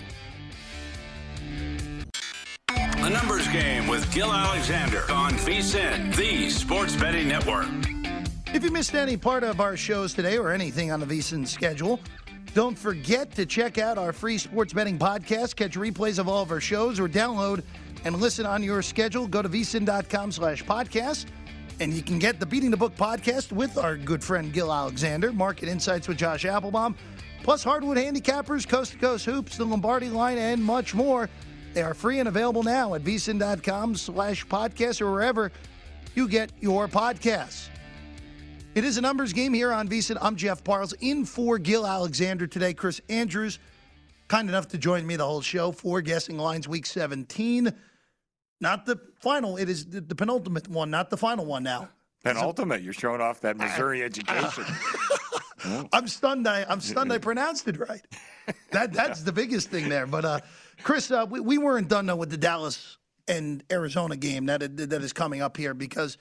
[3.52, 7.68] Game with Gill Alexander on VSIN, the Sports Betting Network.
[8.54, 12.00] If you missed any part of our shows today or anything on the VSIN schedule,
[12.54, 16.52] don't forget to check out our free sports betting podcast, catch replays of all of
[16.52, 17.64] our shows, or download
[18.04, 19.28] and listen on your schedule.
[19.28, 21.28] Go to vsin.com slash podcast,
[21.80, 25.32] and you can get the Beating the Book podcast with our good friend Gill Alexander,
[25.32, 26.96] Market Insights with Josh Applebaum,
[27.44, 31.30] plus Hardwood Handicappers, Coast to Coast Hoops, the Lombardi line, and much more.
[31.78, 35.52] They are free and available now at vsin.com slash podcast or wherever
[36.16, 37.70] you get your podcasts.
[38.74, 40.18] It is a numbers game here on VSiN.
[40.20, 42.74] I'm Jeff Parles in for Gill Alexander today.
[42.74, 43.60] Chris Andrews,
[44.28, 47.72] kind enough to join me the whole show for Guessing Lines Week 17.
[48.60, 49.58] Not the final.
[49.58, 51.90] It is the, the penultimate one, not the final one now.
[52.24, 54.66] Penultimate, you're showing off that Missouri education.
[55.94, 56.48] I'm stunned.
[56.48, 57.14] I, I'm stunned.
[57.14, 58.02] I pronounced it right.
[58.72, 60.08] That that's the biggest thing there.
[60.08, 60.40] But uh,
[60.84, 65.02] Chris, uh, we, we weren't done though with the Dallas and Arizona game that that
[65.02, 66.18] is coming up here because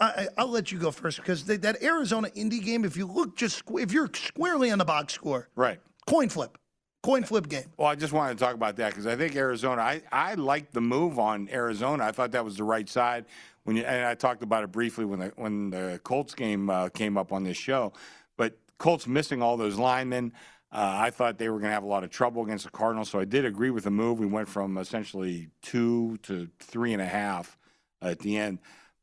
[0.00, 2.84] I, I- I'll let you go first because they, that Arizona Indy game.
[2.84, 5.80] If you look just if you're squarely on the box score, right?
[6.06, 6.58] Coin flip,
[7.02, 7.64] coin flip game.
[7.76, 9.82] Well, I just wanted to talk about that because I think Arizona.
[9.82, 12.04] I I liked the move on Arizona.
[12.04, 13.24] I thought that was the right side.
[13.64, 16.88] When you, and I talked about it briefly when the when the Colts game uh,
[16.90, 17.92] came up on this show,
[18.36, 20.32] but Colts missing all those linemen.
[20.74, 23.08] Uh, I thought they were going to have a lot of trouble against the Cardinals,
[23.08, 24.18] so I did agree with the move.
[24.18, 27.56] We went from essentially two to three and a half
[28.02, 28.58] at the end.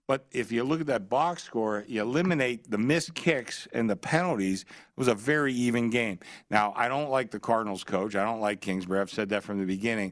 [0.05, 3.95] But if you look at that box score, you eliminate the missed kicks and the
[3.95, 4.63] penalties.
[4.63, 6.19] It was a very even game.
[6.49, 8.17] Now, I don't like the Cardinals coach.
[8.17, 8.99] I don't like Kingsbury.
[8.99, 10.11] I've said that from the beginning.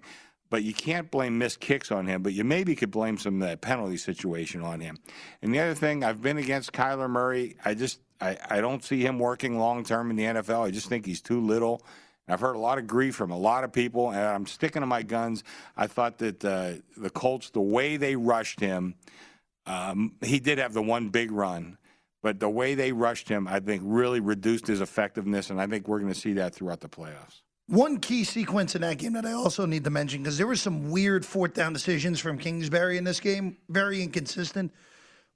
[0.49, 3.47] But you can't blame missed kicks on him, but you maybe could blame some of
[3.47, 4.97] that penalty situation on him.
[5.41, 7.57] And the other thing, I've been against Kyler Murray.
[7.65, 10.65] I just I, I don't see him working long term in the NFL.
[10.65, 11.83] I just think he's too little.
[12.27, 14.85] I've heard a lot of grief from a lot of people, and I'm sticking to
[14.85, 15.43] my guns.
[15.75, 18.95] I thought that uh, the Colts, the way they rushed him,
[19.65, 21.77] um, he did have the one big run,
[22.21, 25.87] but the way they rushed him, I think, really reduced his effectiveness, and I think
[25.87, 27.41] we're going to see that throughout the playoffs.
[27.67, 30.55] One key sequence in that game that I also need to mention because there were
[30.55, 34.71] some weird fourth down decisions from Kingsbury in this game, very inconsistent.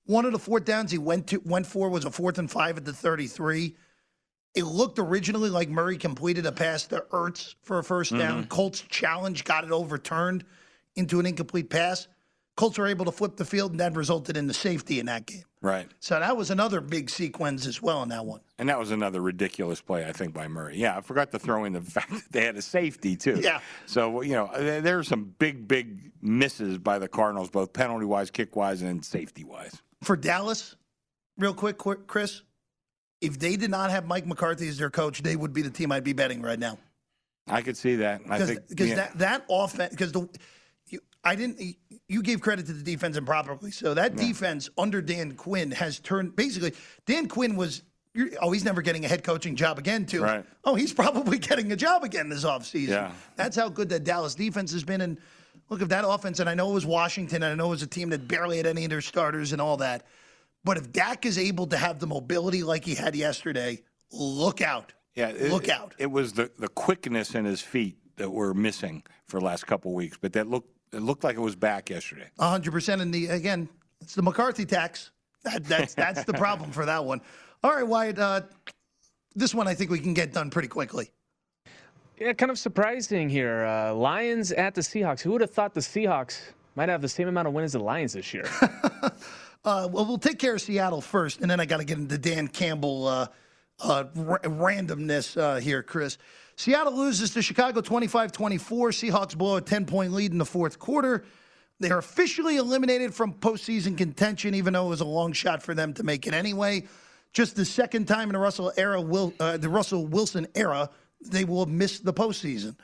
[0.05, 2.77] One of the fourth downs he went to went for was a fourth and five
[2.77, 3.75] at the 33.
[4.55, 8.43] It looked originally like Murray completed a pass to Ertz for a first down.
[8.43, 8.49] Mhm.
[8.49, 10.43] Colts challenge got it overturned
[10.95, 12.07] into an incomplete pass.
[12.55, 15.25] Colts were able to flip the field, and that resulted in the safety in that
[15.25, 15.43] game.
[15.59, 15.89] Right.
[15.99, 18.41] So that was another big sequence as well in that one.
[18.59, 20.77] And that was another ridiculous play, I think, by Murray.
[20.77, 23.39] Yeah, I forgot to throw in the fact that they had a safety, too.
[23.41, 23.59] Yeah.
[23.87, 28.29] So, you know, there were some big, big misses by the Cardinals, both penalty wise,
[28.29, 29.81] kick wise, and safety wise.
[30.03, 30.75] For Dallas,
[31.37, 32.41] real quick, quick, Chris,
[33.21, 35.91] if they did not have Mike McCarthy as their coach, they would be the team
[35.91, 36.77] I'd be betting right now.
[37.47, 38.21] I could see that.
[38.29, 38.95] I because think because yeah.
[38.95, 40.29] that that offense because the
[40.87, 41.59] you, I didn't
[42.07, 43.71] you gave credit to the defense improperly.
[43.71, 46.73] So that defense under Dan Quinn has turned basically
[47.05, 47.83] Dan Quinn was
[48.41, 50.23] oh he's never getting a head coaching job again too.
[50.23, 50.45] Right.
[50.63, 52.89] Oh he's probably getting a job again this offseason.
[52.89, 53.11] Yeah.
[53.35, 55.17] That's how good that Dallas defense has been and
[55.69, 57.83] look if that offense and I know it was Washington and I know it was
[57.83, 60.05] a team that barely had any of their starters and all that.
[60.63, 64.93] But if Dak is able to have the mobility like he had yesterday, look out.
[65.15, 65.93] Yeah, it- look out.
[65.97, 69.91] It was the, the quickness in his feet that were missing for the last couple
[69.91, 72.29] of weeks, but that looked it looked like it was back yesterday.
[72.39, 73.01] hundred percent.
[73.01, 73.67] And the again,
[73.99, 75.09] it's the McCarthy tax.
[75.43, 77.19] That, that's that's the problem for that one.
[77.63, 78.19] All right, Wyatt.
[78.19, 78.41] Uh,
[79.35, 81.11] this one I think we can get done pretty quickly.
[82.19, 83.65] Yeah, kind of surprising here.
[83.65, 85.21] Uh, Lions at the Seahawks.
[85.21, 86.39] Who would have thought the Seahawks
[86.75, 88.45] might have the same amount of wins as the Lions this year?
[89.65, 92.17] Uh, well, we'll take care of Seattle first, and then I got to get into
[92.17, 93.27] Dan Campbell uh,
[93.79, 96.17] uh, ra- randomness uh, here, Chris.
[96.57, 98.89] Seattle loses to Chicago 25 24.
[98.89, 101.23] Seahawks blow a 10 point lead in the fourth quarter.
[101.79, 105.73] They are officially eliminated from postseason contention, even though it was a long shot for
[105.73, 106.85] them to make it anyway.
[107.31, 110.89] Just the second time in the Russell era, will uh, the Russell Wilson era,
[111.29, 112.75] they will have missed the postseason.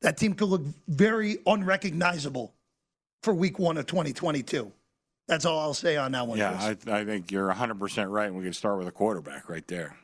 [0.00, 2.52] That team could look very unrecognizable
[3.22, 4.72] for Week One of 2022.
[5.28, 6.38] That's all I'll say on that one.
[6.38, 9.66] Yeah, I, I think you're 100% right, and we can start with a quarterback right
[9.68, 9.96] there.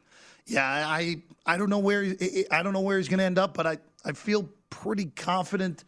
[0.47, 2.15] Yeah, I I don't know where
[2.51, 5.85] I don't know where he's going to end up, but I, I feel pretty confident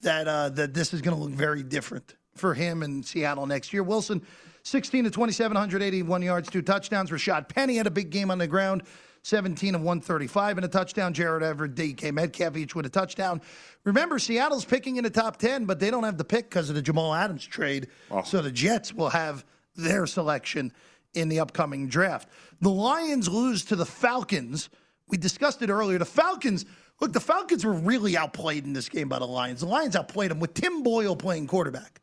[0.00, 3.72] that uh, that this is going to look very different for him in Seattle next
[3.72, 3.82] year.
[3.82, 4.22] Wilson,
[4.62, 7.10] 16 to 27, 181 yards, two touchdowns.
[7.10, 8.84] Rashad Penny had a big game on the ground,
[9.22, 11.14] 17 of 135 and a touchdown.
[11.14, 13.40] Gerald Everett, DK Metcalf each with a touchdown.
[13.84, 16.74] Remember, Seattle's picking in the top 10, but they don't have the pick because of
[16.74, 17.88] the Jamal Adams trade.
[18.24, 19.44] So the Jets will have
[19.76, 20.72] their selection
[21.14, 22.28] in the upcoming draft.
[22.60, 24.68] The Lions lose to the Falcons.
[25.08, 25.98] We discussed it earlier.
[25.98, 26.64] The Falcons,
[27.00, 29.60] look, the Falcons were really outplayed in this game by the Lions.
[29.60, 32.00] The Lions outplayed them with Tim Boyle playing quarterback.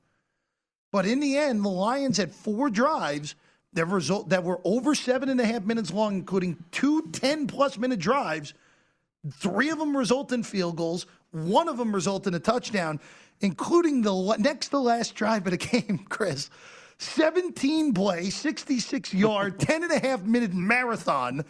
[0.91, 3.35] But in the end, the Lions had four drives
[3.73, 7.77] that result that were over seven and a half minutes long, including two 10 plus
[7.77, 8.53] minute drives.
[9.33, 11.05] Three of them result in field goals.
[11.31, 12.99] One of them result in a touchdown,
[13.41, 16.49] including the next to last drive of the game, Chris.
[16.97, 21.45] 17 play, 66 yard, 10 and a half minute marathon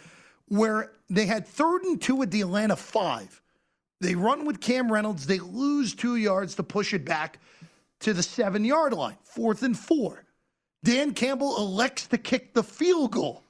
[0.50, 3.42] where they had third and two at the Atlanta five.
[4.02, 5.26] They run with Cam Reynolds.
[5.26, 7.40] They lose two yards to push it back
[8.02, 10.26] to the seven yard line, fourth and four.
[10.84, 13.44] Dan Campbell elects to kick the field goal.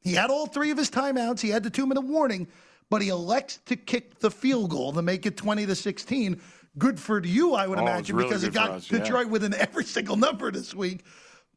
[0.00, 1.40] He had all three of his timeouts.
[1.40, 2.48] He had the two minute warning,
[2.90, 6.40] but he elects to kick the field goal to make it 20 to 16.
[6.78, 8.98] Good for you, I would Oh, imagine, really because it got us, yeah.
[8.98, 11.04] Detroit within every single number this week.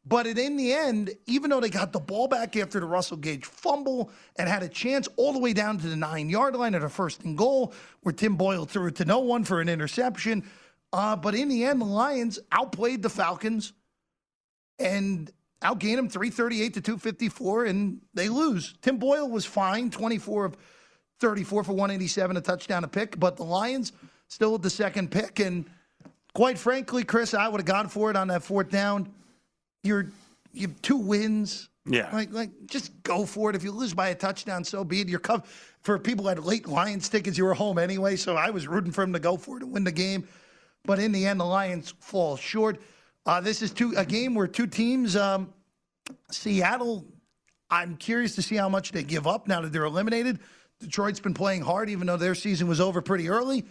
[0.08, 3.16] But it, in the end, even though they got the ball back after the Russell
[3.16, 6.76] Gage fumble and had a chance all the way down to the nine yard line
[6.76, 9.68] at a first and goal, where Tim Boyle threw it to no one for an
[9.68, 10.44] interception.
[10.92, 13.72] Uh, but in the end, the Lions outplayed the Falcons
[14.78, 15.30] and
[15.62, 18.74] outgained them 338 to 254, and they lose.
[18.82, 20.56] Tim Boyle was fine, 24 of
[21.20, 23.92] 34 for 187, a touchdown, a pick, but the Lions
[24.28, 25.40] still with the second pick.
[25.40, 25.64] And
[26.34, 29.12] quite frankly, Chris, I would have gone for it on that fourth down.
[29.82, 30.06] You're
[30.52, 31.68] you have two wins.
[31.84, 32.10] Yeah.
[32.12, 33.56] Like like just go for it.
[33.56, 35.08] If you lose by a touchdown, so be it.
[35.08, 35.42] You're co-
[35.82, 38.90] for people who had late Lions tickets, you were home anyway, so I was rooting
[38.90, 40.26] for him to go for it and win the game.
[40.84, 42.80] But in the end, the Lions fall short.
[43.26, 45.52] Uh, this is two a game where two teams, um,
[46.30, 47.04] Seattle.
[47.68, 50.38] I'm curious to see how much they give up now that they're eliminated.
[50.78, 53.64] Detroit's been playing hard, even though their season was over pretty early.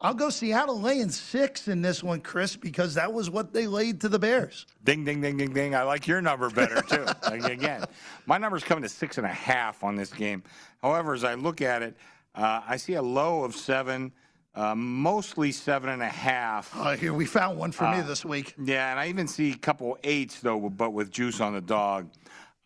[0.00, 4.02] I'll go Seattle laying six in this one, Chris, because that was what they laid
[4.02, 4.66] to the Bears.
[4.84, 5.74] Ding, ding, ding, ding, ding.
[5.74, 7.06] I like your number better, too.
[7.22, 7.84] Again,
[8.26, 10.42] my number's coming to six and a half on this game.
[10.82, 11.96] However, as I look at it,
[12.34, 14.12] uh, I see a low of seven,
[14.54, 16.74] uh, mostly seven and a half.
[16.76, 18.54] Uh, here, we found one for me Uh, this week.
[18.62, 22.10] Yeah, and I even see a couple eights, though, but with juice on the dog.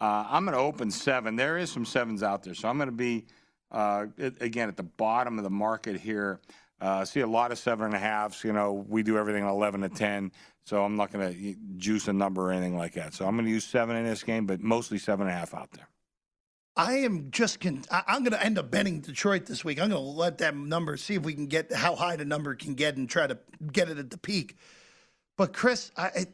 [0.01, 1.37] Uh, I'm going to open seven.
[1.37, 2.55] There is some sevens out there.
[2.55, 3.27] So I'm going to be,
[3.71, 4.07] uh,
[4.41, 6.41] again, at the bottom of the market here.
[6.81, 8.43] Uh, see a lot of seven and a halves.
[8.43, 10.33] You know, we do everything 11 to 10.
[10.65, 13.15] So I'm not going to juice a number or anything like that.
[13.15, 15.55] So I'm going to use seven in this game, but mostly seven and a half
[15.55, 15.87] out there.
[16.77, 17.61] I am just.
[17.61, 19.81] Con- I- I'm going to end up betting Detroit this week.
[19.81, 22.55] I'm going to let that number see if we can get how high the number
[22.55, 23.39] can get and try to
[23.73, 24.57] get it at the peak.
[25.37, 26.27] But Chris, I, I,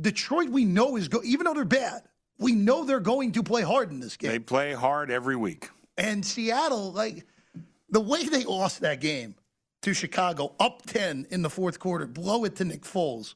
[0.00, 1.20] Detroit, we know is go.
[1.24, 2.02] Even though they're bad,
[2.38, 4.30] we know they're going to play hard in this game.
[4.30, 5.70] They play hard every week.
[5.96, 7.24] And Seattle, like
[7.90, 9.36] the way they lost that game
[9.82, 13.34] to Chicago, up 10 in the fourth quarter, blow it to Nick Foles,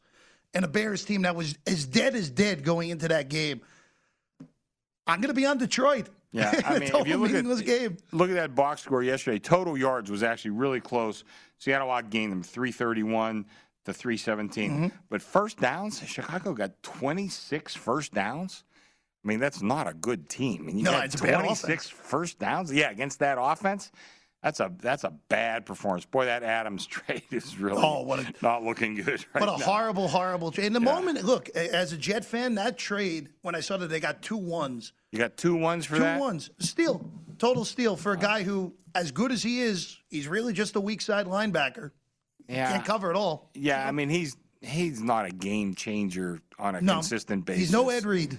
[0.52, 3.60] and a Bears team that was as dead as dead going into that game.
[5.08, 6.08] I'm going to be on Detroit.
[6.30, 7.96] Yeah, I mean, if you look at game.
[8.12, 11.24] look at that box score yesterday, total yards was actually really close.
[11.56, 13.46] Seattle outgained them 331
[13.86, 14.70] to 317.
[14.70, 14.86] Mm-hmm.
[15.08, 18.64] But first downs, Chicago got 26 first downs.
[19.24, 20.68] I mean, that's not a good team.
[20.68, 22.72] And you No, got it's a bad 26 first downs.
[22.72, 23.90] Yeah, against that offense.
[24.42, 26.04] That's a that's a bad performance.
[26.04, 29.58] Boy, that Adams trade is really Oh, what a- not looking good right What a
[29.58, 29.64] now.
[29.64, 30.66] horrible, horrible trade.
[30.68, 33.98] In the moment, look, as a Jet fan, that trade, when I saw that they
[34.00, 36.20] got two ones, You got two ones for two that?
[36.20, 37.04] ones, steal,
[37.38, 40.80] total steal for a guy who, as good as he is, he's really just a
[40.80, 41.90] weak side linebacker.
[42.48, 42.70] Yeah.
[42.72, 43.50] Can't cover it all.
[43.54, 47.60] Yeah, I mean he's he's not a game changer on a No, consistent basis.
[47.62, 48.38] He's no Ed Reed.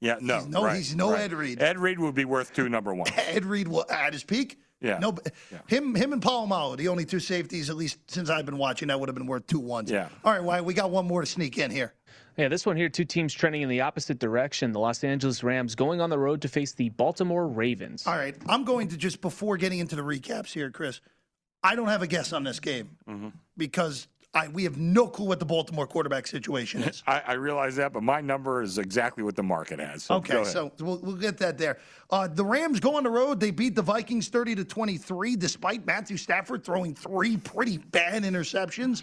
[0.00, 1.22] Yeah, no, he's no- right, he's no right.
[1.22, 1.60] Ed Reed.
[1.60, 3.08] Ed Reed would be worth two number one.
[3.16, 4.59] Ed Reed will, at his peak.
[4.80, 4.98] Yeah.
[4.98, 5.14] No,
[5.66, 8.98] him, him, and Polamalu, the only two safeties, at least since I've been watching, that
[8.98, 9.90] would have been worth two ones.
[9.90, 10.08] Yeah.
[10.24, 11.92] All right, why we got one more to sneak in here.
[12.38, 14.72] Yeah, this one here, two teams trending in the opposite direction.
[14.72, 18.06] The Los Angeles Rams going on the road to face the Baltimore Ravens.
[18.06, 21.00] All right, I'm going to just before getting into the recaps here, Chris.
[21.62, 23.28] I don't have a guess on this game Mm-hmm.
[23.58, 27.02] because I we have no clue what the Baltimore quarterback situation is.
[27.06, 30.04] I, I realize that, but my number is exactly what the market has.
[30.04, 31.78] So Okay, so we'll, we'll get that there.
[32.10, 33.40] Uh, the Rams go on the road.
[33.40, 39.02] They beat the Vikings 30 to 23, despite Matthew Stafford throwing three pretty bad interceptions.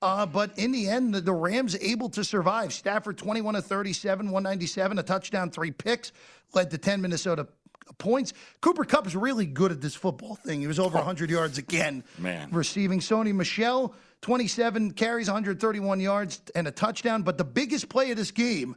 [0.00, 2.72] Uh, but in the end, the, the Rams able to survive.
[2.72, 6.12] Stafford 21 to 37, 197, a touchdown, three picks,
[6.52, 7.48] led to 10 Minnesota
[7.96, 8.32] points.
[8.60, 10.60] Cooper Kupp is really good at this football thing.
[10.60, 12.48] He was over 100 yards again Man.
[12.52, 13.00] receiving.
[13.00, 17.22] Sony Michel, 27 carries, 131 yards, and a touchdown.
[17.22, 18.74] But the biggest play of this game,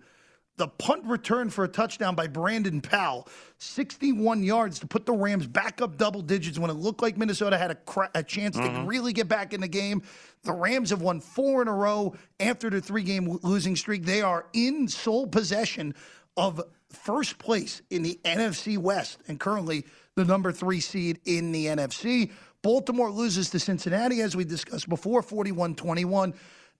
[0.57, 3.27] the punt return for a touchdown by Brandon Powell,
[3.57, 7.57] 61 yards to put the Rams back up double digits when it looked like Minnesota
[7.57, 8.85] had a, cra- a chance to Mm-hmm.
[8.85, 10.03] really get back in the game.
[10.43, 14.05] The Rams have won four in a row after the three game losing streak.
[14.05, 15.95] They are in sole possession
[16.37, 19.85] of first place in the NFC West and currently
[20.15, 22.31] the number three seed in the NFC.
[22.61, 26.33] Baltimore loses to Cincinnati, as we discussed before, 41 21.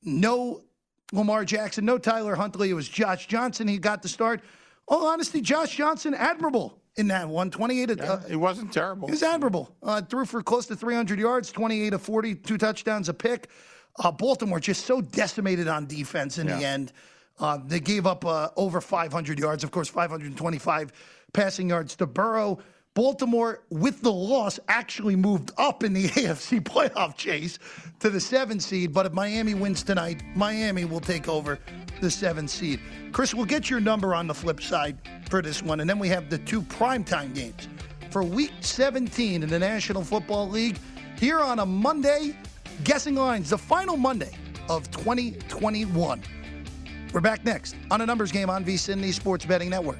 [0.03, 0.61] No
[1.11, 2.69] Lamar Jackson, no Tyler Huntley.
[2.69, 3.67] It was Josh Johnson.
[3.67, 4.41] He got the start.
[4.87, 7.49] All honesty, Josh Johnson, admirable in that one.
[7.51, 8.01] 28.
[8.01, 9.07] uh, it wasn't terrible.
[9.07, 9.75] He was admirable.
[9.81, 13.49] Uh, threw for close to 300 yards, 28 of 40, two touchdowns, a pick.
[13.99, 16.93] Uh, Baltimore just so decimated on defense in the end.
[17.39, 20.91] Uh, they gave up uh, over 500 yards, of course, 525
[21.33, 22.59] passing yards to Burrow.
[22.93, 27.57] Baltimore, with the loss, actually moved up in the AFC playoff chase
[27.99, 28.93] to the seven seed.
[28.93, 31.57] But if Miami wins tonight, Miami will take over
[32.01, 32.81] the seven seed.
[33.13, 34.97] Chris, we'll get your number on the flip side
[35.29, 35.79] for this one.
[35.79, 37.69] And then we have the two primetime games
[38.09, 40.77] for week 17 in the National Football League
[41.17, 42.35] here on a Monday.
[42.83, 44.35] Guessing lines, the final Monday
[44.67, 46.21] of 2021.
[47.13, 49.99] We're back next on a numbers game on VSiN, the Sports Betting Network.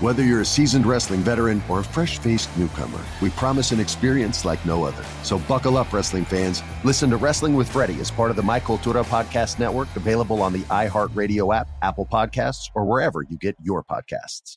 [0.00, 4.46] Whether you're a seasoned wrestling veteran or a fresh faced newcomer, we promise an experience
[4.46, 5.04] like no other.
[5.24, 6.62] So buckle up, wrestling fans.
[6.84, 10.54] Listen to Wrestling with Freddie as part of the My Cultura Podcast Network, available on
[10.54, 14.56] the iHeartRadio app, Apple Podcasts, or wherever you get your podcasts.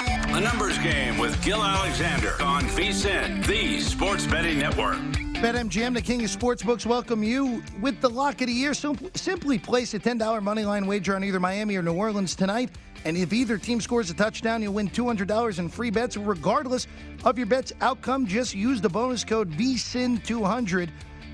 [0.00, 5.23] A numbers game with Gill Alexander on VSiN, the Sports Betting Network.
[5.34, 8.72] BetMGM, the king of sportsbooks, welcome you with the lock of the year.
[8.72, 12.70] So simply place a $10 moneyline wager on either Miami or New Orleans tonight.
[13.04, 16.16] And if either team scores a touchdown, you'll win $200 in free bets.
[16.16, 16.86] Regardless
[17.24, 20.88] of your bet's outcome, just use the bonus code VSIN200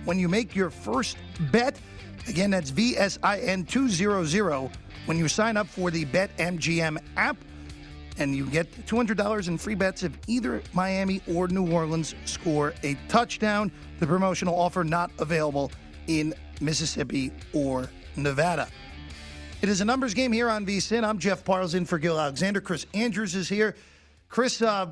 [0.04, 1.16] when you make your first
[1.52, 1.78] bet.
[2.26, 4.72] Again, that's VSIN200
[5.06, 7.36] when you sign up for the BetMGM app
[8.18, 12.96] and you get $200 in free bets if either Miami or New Orleans score a
[13.08, 13.70] touchdown.
[14.00, 15.70] The promotional offer not available
[16.06, 18.66] in Mississippi or Nevada.
[19.60, 21.04] It is a numbers game here on VSiN.
[21.04, 22.62] I'm Jeff Parles in for Gill Alexander.
[22.62, 23.76] Chris Andrews is here.
[24.30, 24.90] Chris, uh,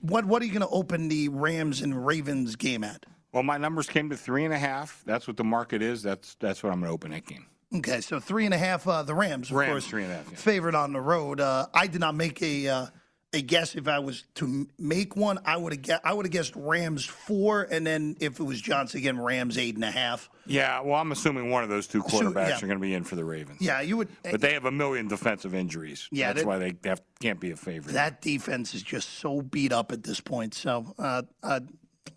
[0.00, 3.06] what what are you going to open the Rams and Ravens game at?
[3.32, 5.04] Well, my numbers came to three and a half.
[5.06, 6.02] That's what the market is.
[6.02, 7.46] That's that's what I'm going to open that game.
[7.72, 8.88] Okay, so three and a half.
[8.88, 10.36] Uh, the Rams, of Rams, course, three and a half, yeah.
[10.36, 11.40] favorite on the road.
[11.40, 12.90] Uh, I did not make a
[13.34, 13.74] a guess.
[13.74, 16.02] If I was to make one, I would have guessed.
[16.04, 19.74] I would have guessed Rams four, and then if it was Johnson again, Rams eight
[19.74, 20.30] and a half.
[20.46, 22.56] Yeah, well, I'm assuming one of those two So, quarterbacks yeah.
[22.58, 23.60] are going to be in for the Ravens.
[23.60, 24.08] Yeah, you would.
[24.22, 26.08] But they have a million defensive injuries.
[26.10, 27.92] Yeah, that's that- why they have, can't be a favorite.
[27.94, 30.54] that defense is just so beat up at this point.
[30.54, 31.60] So uh, uh,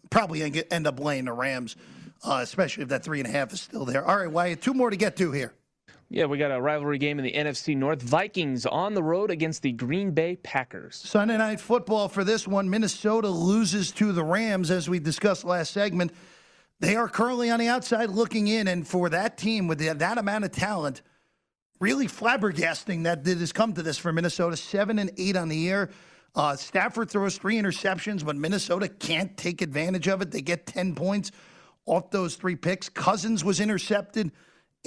[0.10, 1.76] probably end end up laying the Rams,
[2.24, 4.06] uh, especially if that three and a half is still there.
[4.06, 5.54] All right, Wyatt, two more to get to here.
[6.10, 8.02] Yeah, we got a rivalry game in the NFC North.
[8.02, 10.96] Vikings on the road against the Green Bay Packers.
[10.96, 12.70] Sunday night football for this one.
[12.70, 16.14] Minnesota loses to the Rams, as we discussed last segment.
[16.80, 20.46] They are currently on the outside looking in, and for that team with that amount
[20.46, 21.02] of talent,
[21.82, 24.56] really flabbergasting that it has come to this for Minnesota.
[24.56, 25.90] Seven and eight on the year.
[26.36, 30.32] Uh, Stafford throws three interceptions, but Minnesota can't take advantage of it.
[30.32, 31.32] They get 10 points
[31.86, 32.88] off those three picks.
[32.88, 34.32] Cousins was intercepted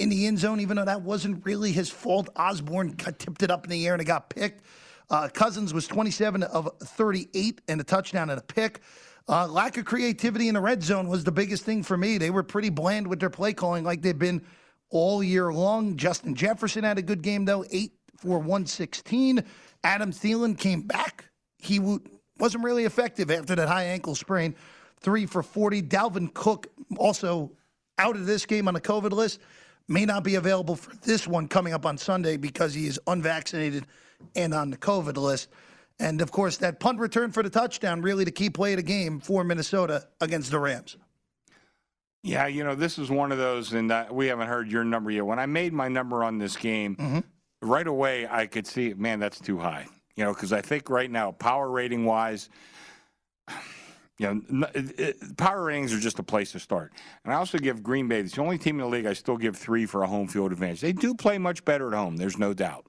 [0.01, 2.29] in the end zone, even though that wasn't really his fault.
[2.35, 4.63] Osborn tipped it up in the air and it got picked.
[5.09, 8.81] Uh, Cousins was 27 of 38 and a touchdown and a pick.
[9.29, 12.17] Uh, lack of creativity in the red zone was the biggest thing for me.
[12.17, 14.41] They were pretty bland with their play calling, like they've been
[14.89, 15.97] all year long.
[15.97, 19.43] Justin Jefferson had a good game, though, 8 for 116.
[19.83, 21.25] Adam Thielen came back.
[21.57, 21.99] He w-
[22.39, 24.55] wasn't really effective after that high ankle sprain.
[25.01, 25.83] 3 for 40.
[25.83, 27.51] Dalvin Cook also
[27.97, 29.39] out of this game on the COVID list.
[29.87, 33.85] May not be available for this one coming up on Sunday because he is unvaccinated
[34.35, 35.49] and on the COVID list.
[35.99, 38.83] And of course, that punt return for the touchdown, really the key play of the
[38.83, 40.97] game for Minnesota against the Rams.
[42.23, 45.25] Yeah, you know, this is one of those, and we haven't heard your number yet.
[45.25, 47.19] When I made my number on this game, Mm-hmm.
[47.63, 49.87] right away I could see, man, that's too high.
[50.15, 52.49] You know, because I think right now, power rating wise,
[54.21, 56.93] you know, it, it, power ratings are just a place to start.
[57.23, 59.37] And I also give Green Bay, it's the only team in the league I still
[59.37, 60.81] give three for a home field advantage.
[60.81, 62.85] They do play much better at home, there's no doubt.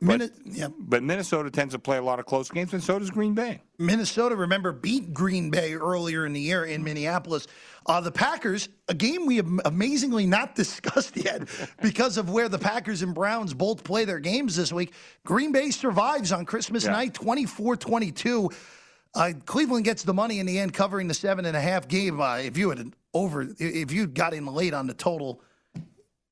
[0.00, 0.30] But,
[0.78, 3.60] but Minnesota tends to play a lot of close games, and so does Green Bay.
[3.78, 7.46] Minnesota, remember, beat Green Bay earlier in the year in Minneapolis.
[7.84, 11.46] Uh, the Packers, a game we have amazingly not discussed yet
[11.82, 14.94] because of where the Packers and Browns both play their games this week.
[15.26, 16.92] Green Bay survives on Christmas Yeah.
[16.92, 18.48] night 24 22.
[19.14, 22.20] Uh, Cleveland gets the money in the end, covering the seven and a half game.
[22.20, 25.42] Uh, if you had over, if you got in late on the total,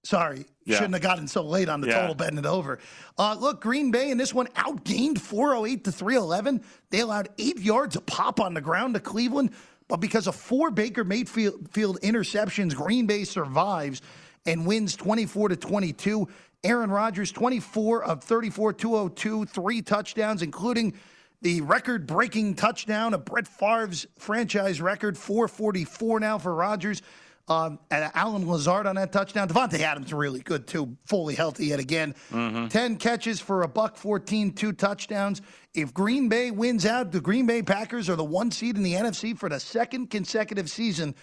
[0.05, 0.77] sorry, Yeah.
[0.77, 2.01] shouldn't have gotten so late on the Yeah.
[2.01, 2.79] total betting it over.
[3.19, 6.63] Uh, look, Green Bay in this one outgained 408 to 311.
[6.91, 9.51] They allowed eight yards a pop on the ground to Cleveland,
[9.89, 14.03] but because of four Baker Mayfield field interceptions, Green Bay survives.
[14.47, 16.27] and wins 24 to 22.
[16.65, 20.95] Aaron Rodgers, 24 of 34, 202, three touchdowns, including
[21.43, 27.03] the record breaking touchdown of Brett Favre's franchise record, 444 now for Rodgers.
[27.49, 29.49] Um, and Allen Lazard on that touchdown.
[29.49, 32.15] Davante Adams really good too, fully healthy yet again.
[32.31, 32.69] Mm-hmm.
[32.69, 35.41] 10 catches for a buck 14, two touchdowns.
[35.73, 38.93] If Green Bay wins out, the Green Bay Packers are the one seed in the
[38.93, 41.15] NFC for the second consecutive season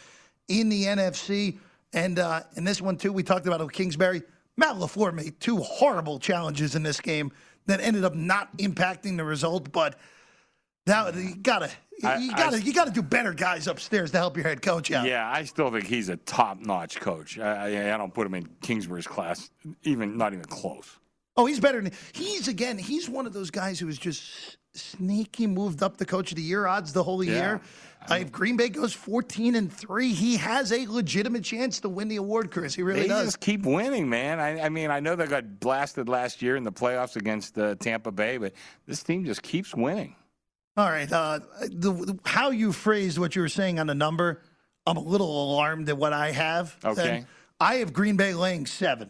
[0.48, 1.60] in the NFC.
[1.94, 4.24] And uh, in this one, too, we talked about Kingsbury.
[4.58, 7.32] Matt LaFleur made two horrible challenges in this game
[7.68, 9.98] that ended up not impacting the result, but
[10.88, 11.70] now you gotta
[12.04, 14.92] I- you I- gotta you gotta do better guys upstairs to help your head coach
[14.92, 15.08] out.
[15.08, 17.40] Yeah, I still think he's a top-notch coach.
[17.40, 19.50] I, I, I don't put him in Kingsbury's class,
[19.84, 20.98] even not even close.
[21.38, 22.78] Oh, he's better than he's again.
[22.78, 26.42] He's one of those guys who is just sneaky moved up the coach of the
[26.42, 27.34] year odds the whole Yeah.
[27.34, 27.62] year.
[28.10, 32.08] Uh, if Green Bay goes fourteen and three, he has a legitimate chance to win
[32.08, 32.76] the award, Chris.
[32.76, 33.26] He really they does.
[33.26, 34.40] just keep winning, man.
[34.40, 37.74] I, I mean, I know they got blasted last year in the playoffs against uh,
[37.76, 38.54] Tampa Bay, but
[38.86, 40.16] this team just keeps winning.
[40.78, 44.42] All right, uh, the, the- how you phrased what you were saying on the number,
[44.86, 46.76] I'm a little alarmed at what I have.
[46.86, 47.18] Okay.
[47.18, 47.26] And
[47.60, 49.10] I have Green Bay laying seven.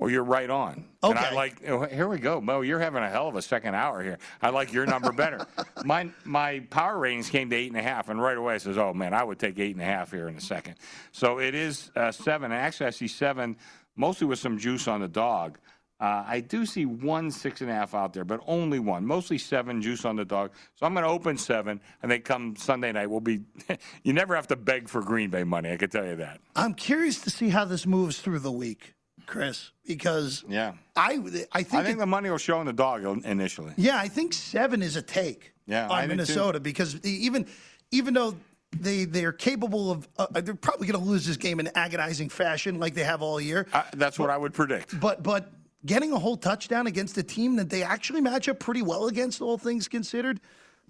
[0.00, 0.86] Well, you're right on.
[1.02, 1.68] And I like.
[1.68, 2.62] oh, Here we go, Mo.
[2.62, 4.18] You're having a hell of a second hour here.
[4.40, 5.46] I like your number better.
[5.84, 8.78] my my power ratings came to eight and a half, and right away I says,
[8.78, 10.76] "Oh man, I would take eight and a half here in a second.
[11.12, 12.50] So it is uh, seven.
[12.50, 13.56] And actually, I see seven,
[13.94, 15.58] mostly with some juice on the dog.
[16.00, 19.04] Uh, I do see one six and a half out there, but only one.
[19.04, 20.52] Mostly seven juice on the dog.
[20.76, 23.42] So I'm going to open seven, and they come Sunday night, we'll be.
[24.02, 25.70] you never have to beg for Green Bay money.
[25.70, 26.40] I can tell you that.
[26.56, 28.94] I'm curious to see how this moves through the week,
[29.30, 30.72] Chris, because Yeah.
[30.96, 33.72] I I think, I think it- the money will show on the dog initially.
[33.76, 36.08] yeah, I think seven is a take Yeah, I on too.
[36.08, 37.46] Minnesota because the- even
[37.92, 38.34] even though
[38.76, 42.78] they they're capable of uh, they're probably going to lose this game in agonizing fashion
[42.80, 43.66] like they have all year.
[43.72, 44.98] Uh, that's what I would predict.
[45.00, 45.52] But but
[45.86, 49.40] getting a whole touchdown against a team that they actually match up pretty well against,
[49.40, 50.40] all things considered,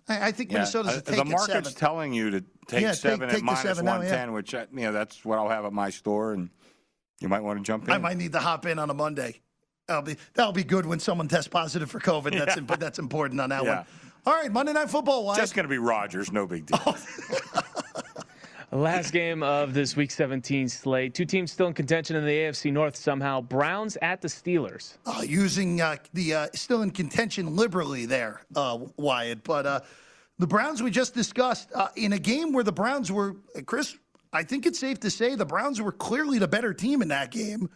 [0.09, 1.73] I, I think Minnesota's uh, a take the market's seven.
[1.75, 4.29] telling you to take Yeah, seven take at the minus seven one yeah.
[4.31, 6.49] which uh, you know that's what I'll have at my store, and
[7.21, 7.91] you might want to jump in.
[7.93, 9.41] I might need to hop in on a Monday.
[9.87, 12.33] That'll be that'll be good when someone tests positive for COVID.
[12.39, 12.63] That's Yeah.
[12.63, 13.77] but that's important on that Yeah.
[13.79, 13.87] one.
[14.27, 15.25] All right, Monday Night Football.
[15.25, 15.39] Wyatt.
[15.41, 16.97] Just going to be Rodgers, no big deal.
[18.73, 21.13] Last game of this Week 17 slate.
[21.13, 23.41] Two teams still in contention in the AFC North somehow.
[23.41, 24.97] Browns at the Steelers.
[25.07, 29.43] uh, using uh, the uh, still in contention liberally there, uh, Wyatt.
[29.43, 29.81] But uh,
[30.39, 33.35] the Browns we just discussed uh, in a game where the Browns were,
[33.67, 33.97] Chris.
[34.33, 37.31] I think it's safe to say the Browns were clearly the better team in that
[37.31, 37.69] game,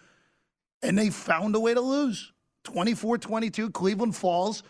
[0.82, 2.32] and they found a way to lose.
[2.64, 4.62] 24-22, Cleveland falls.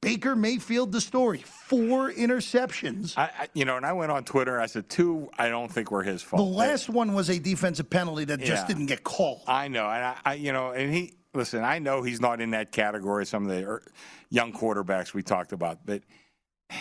[0.00, 3.18] Baker Mayfield, the story, four interceptions.
[3.18, 4.58] I, I, you know, and I went on Twitter.
[4.58, 5.28] I said two.
[5.38, 6.40] I don't think were his fault.
[6.40, 9.42] The last one was a defensive penalty that just didn't get called.
[9.46, 11.62] I know, and I, I, you know, and he listen.
[11.62, 13.26] I know he's not in that category.
[13.26, 13.82] Some of the er,
[14.30, 16.02] young quarterbacks we talked about, but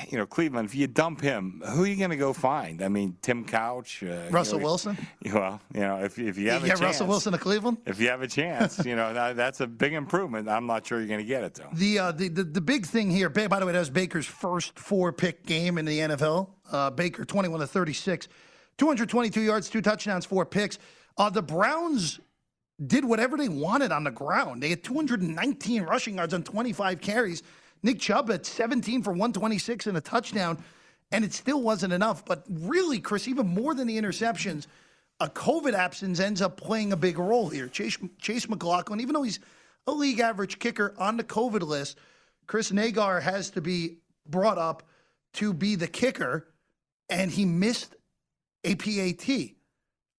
[0.10, 0.68] you know, Cleveland.
[0.68, 2.82] If you dump him, who are you going to go find?
[2.82, 4.98] I mean, Tim Couch, uh, you Russell know, Wilson.
[5.34, 7.78] Well, you know, if if you You have a chance, Russell Wilson to Cleveland.
[7.86, 10.50] If you have a chance, you know that, that's a big improvement.
[10.50, 11.70] I'm not sure you're going to get it though.
[11.74, 14.78] The, uh, the the the big thing here, by the way, that was Baker's first
[14.78, 16.50] four pick game in the NFL.
[16.72, 18.28] Uh, Baker, 21 to 36,
[18.78, 20.78] 222 yards, two touchdowns, four picks.
[21.18, 22.20] Uh, the Browns
[22.86, 24.64] did whatever they wanted on the ground.
[24.64, 27.44] They had 219 rushing yards on 25 carries.
[27.82, 30.64] Nick Chubb at 17 for 126 and a touchdown,
[31.12, 32.26] and it still wasn't enough.
[32.26, 34.68] But really, Chris, even more than the interceptions,
[35.20, 37.68] a COVID absence ends up playing a big role here.
[37.68, 39.40] Chase, Chase McLaughlin, even though he's
[39.88, 41.98] a league average kicker on the COVID list,
[42.48, 44.84] Chris Naggar has to be brought up
[45.34, 46.48] to be the kicker,
[47.10, 47.96] and he missed
[48.64, 49.52] a PAT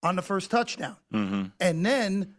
[0.03, 0.97] on the first touchdown.
[1.13, 1.45] Mm-hmm.
[1.61, 2.35] And then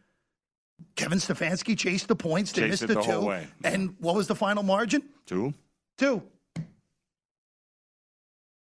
[0.95, 2.51] Kevin Stefanski chased the points.
[2.51, 3.21] They Chased missed the, two.
[3.21, 3.47] way.
[3.63, 5.03] And what was the final margin?
[5.25, 5.53] Two.
[5.97, 6.23] Two.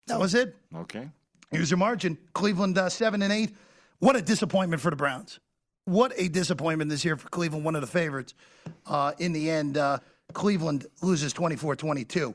[0.07, 0.55] That was it.
[0.75, 1.09] Okay.
[1.51, 2.17] Here's your margin.
[2.33, 3.55] Cleveland uh, seven and eight.
[3.99, 5.41] What a disappointment for the Browns.
[5.85, 8.35] What a disappointment this year for Cleveland, one of the favorites.
[8.87, 9.99] Uh, in the end, uh,
[10.33, 12.35] Cleveland loses 24-22.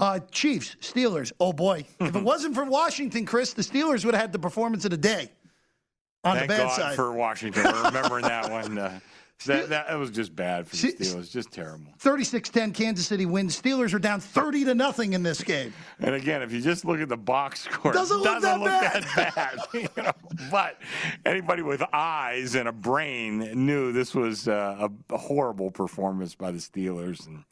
[0.00, 1.32] Uh, Chiefs, Steelers.
[1.40, 4.84] Oh boy, if it wasn't for Washington, Chris, the Steelers would have had the performance
[4.84, 5.30] of the day.
[6.24, 7.64] On Thank the bad God side, for Washington.
[7.64, 9.02] We're remembering that one.
[9.44, 11.30] That, that, was just bad for the Steelers.
[11.30, 11.92] Just terrible.
[12.00, 13.60] 36-10, Kansas City wins.
[13.60, 15.72] Steelers are down 30 to nothing in this game.
[16.00, 18.60] And again, if you just look at the box score, it Doesn't look that
[19.14, 19.58] that bad.
[19.74, 20.12] you know?
[20.50, 20.78] But
[21.24, 26.50] anybody with eyes and a brain knew this was uh, a, a horrible performance by
[26.50, 27.26] the Steelers.
[27.26, 27.44] And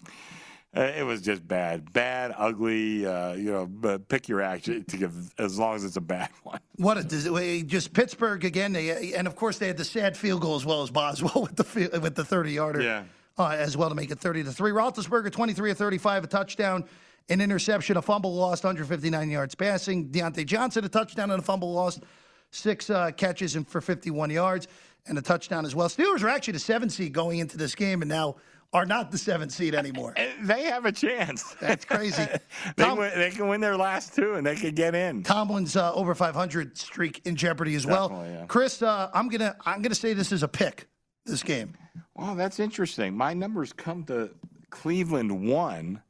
[0.73, 3.05] it was just bad, bad, ugly.
[3.07, 6.61] Uh, you know, pick your action to give as long as it's a bad one.
[6.77, 10.43] What a dis- just Pittsburgh again, they, and of course they had the sad field
[10.43, 13.05] goal as well as Boswell with the with the thirty yarder, Yeah.
[13.39, 14.71] uh, as well to make it thirty to three.
[14.71, 16.85] Roethlisberger twenty three of thirty five, a touchdown,
[17.29, 20.09] an interception, a fumble lost, hundred fifty nine yards passing.
[20.11, 22.05] Diontae Johnson a touchdown and a fumble lost,
[22.53, 24.69] six uh, catches and for fifty one yards
[25.07, 25.89] and a touchdown as well.
[25.89, 28.37] Steelers are actually the seven seed going into this game, and now
[28.73, 30.15] are not the seven seed anymore.
[30.43, 31.55] They have a chance.
[31.61, 32.23] That's crazy.
[32.77, 35.23] They, Tom- win, they can win their last two, and they could get in.
[35.23, 38.11] Tomlin's uh, over 500 streak in jeopardy as well.
[38.27, 38.45] Yeah.
[38.47, 40.89] Chris, uh, I'm gonna I'm gonna say this is a pick.
[41.27, 41.75] This game.
[42.15, 43.17] Wow, that's interesting.
[43.17, 44.31] My numbers come to
[44.71, 46.03] Cleveland one,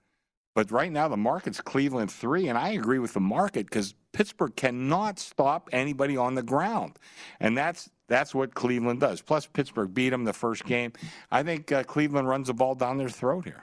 [0.55, 4.55] but right now the market's Cleveland three, and I agree with the market because Pittsburgh
[4.57, 6.99] cannot stop anybody on the ground,
[7.39, 9.23] and that's that's what Cleveland does.
[9.23, 10.93] Plus, Pittsburgh beat them the first game.
[11.31, 13.63] I think uh, Cleveland runs the ball down their throat here.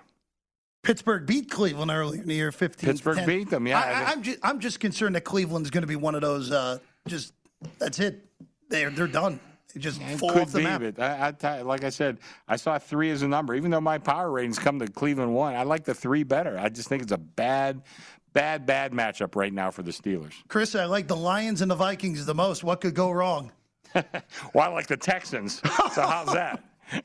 [0.83, 2.89] Pittsburgh beat Cleveland earlier in the year, 15.
[2.89, 4.05] Pittsburgh beat them, yeah.
[4.07, 6.49] I, am just I'm just concerned that Cleveland's going to be one of those.
[6.49, 7.33] Uh, just
[7.77, 8.25] that's it.
[8.69, 9.41] They're they're done.
[9.73, 10.81] They just fall Could off the be, map.
[10.95, 10.99] but
[11.43, 13.53] I, I like I said, I saw three as a number.
[13.53, 16.57] Even though my power ratings come to Cleveland one, I like the three better.
[16.57, 17.81] I just think it's a bad,
[18.31, 20.35] bad, bad matchup right now for the Steelers.
[20.47, 22.63] Chris, I like the Lions and the Vikings the most.
[22.63, 23.51] What could go wrong?
[24.53, 25.61] Well, I like the Texans.
[25.93, 26.63] So how's that?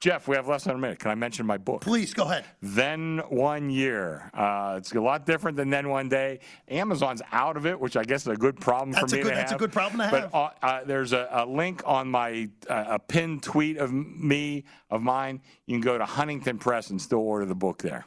[0.00, 0.98] Jeff, we have less than a minute.
[0.98, 1.80] Can I mention my book?
[1.80, 2.44] Please go ahead.
[2.60, 4.30] Then one year.
[4.34, 6.40] Uh, it's a lot different than then one day.
[6.68, 9.30] Amazon's out of it, which I guess is a good problem That's for me good-
[9.30, 10.34] to that's a good problem to But have.
[10.34, 15.00] uh, uh, there's a, a link on my uh, a pinned tweet of me of
[15.00, 15.40] mine.
[15.66, 18.04] You can go to Huntington Press and still order the book there.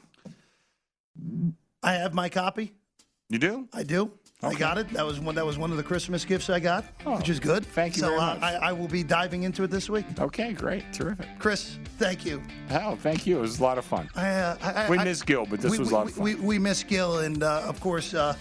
[1.82, 2.74] I have my copy.
[3.30, 3.68] You do?
[3.74, 4.12] I do.
[4.44, 4.88] I got it.
[4.90, 5.34] That was one.
[5.34, 7.64] That was one of the Christmas gifts I got, which is good.
[7.66, 8.44] Oh, Thank you so, very uh, much.
[8.44, 10.06] I, I will be diving into it this week.
[10.20, 11.28] Okay, great, terrific.
[11.40, 12.44] Chris, thank you.
[12.70, 13.40] Hell, thank you.
[13.40, 14.08] It was a lot of fun.
[14.16, 16.24] I, uh, I, We miss Gill, but this we, was a we- lot of fun.
[16.24, 18.36] We, we miss Gill, and uh, of course, uh,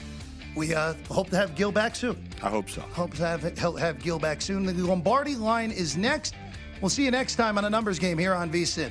[0.54, 2.22] we uh, hope to have Gill back soon.
[2.42, 2.82] I hope so.
[2.82, 4.66] Hope to have have have Gill back soon.
[4.66, 6.34] The Lombardi line is next.
[6.82, 8.90] We'll see you next time on a numbers game here on VSiN.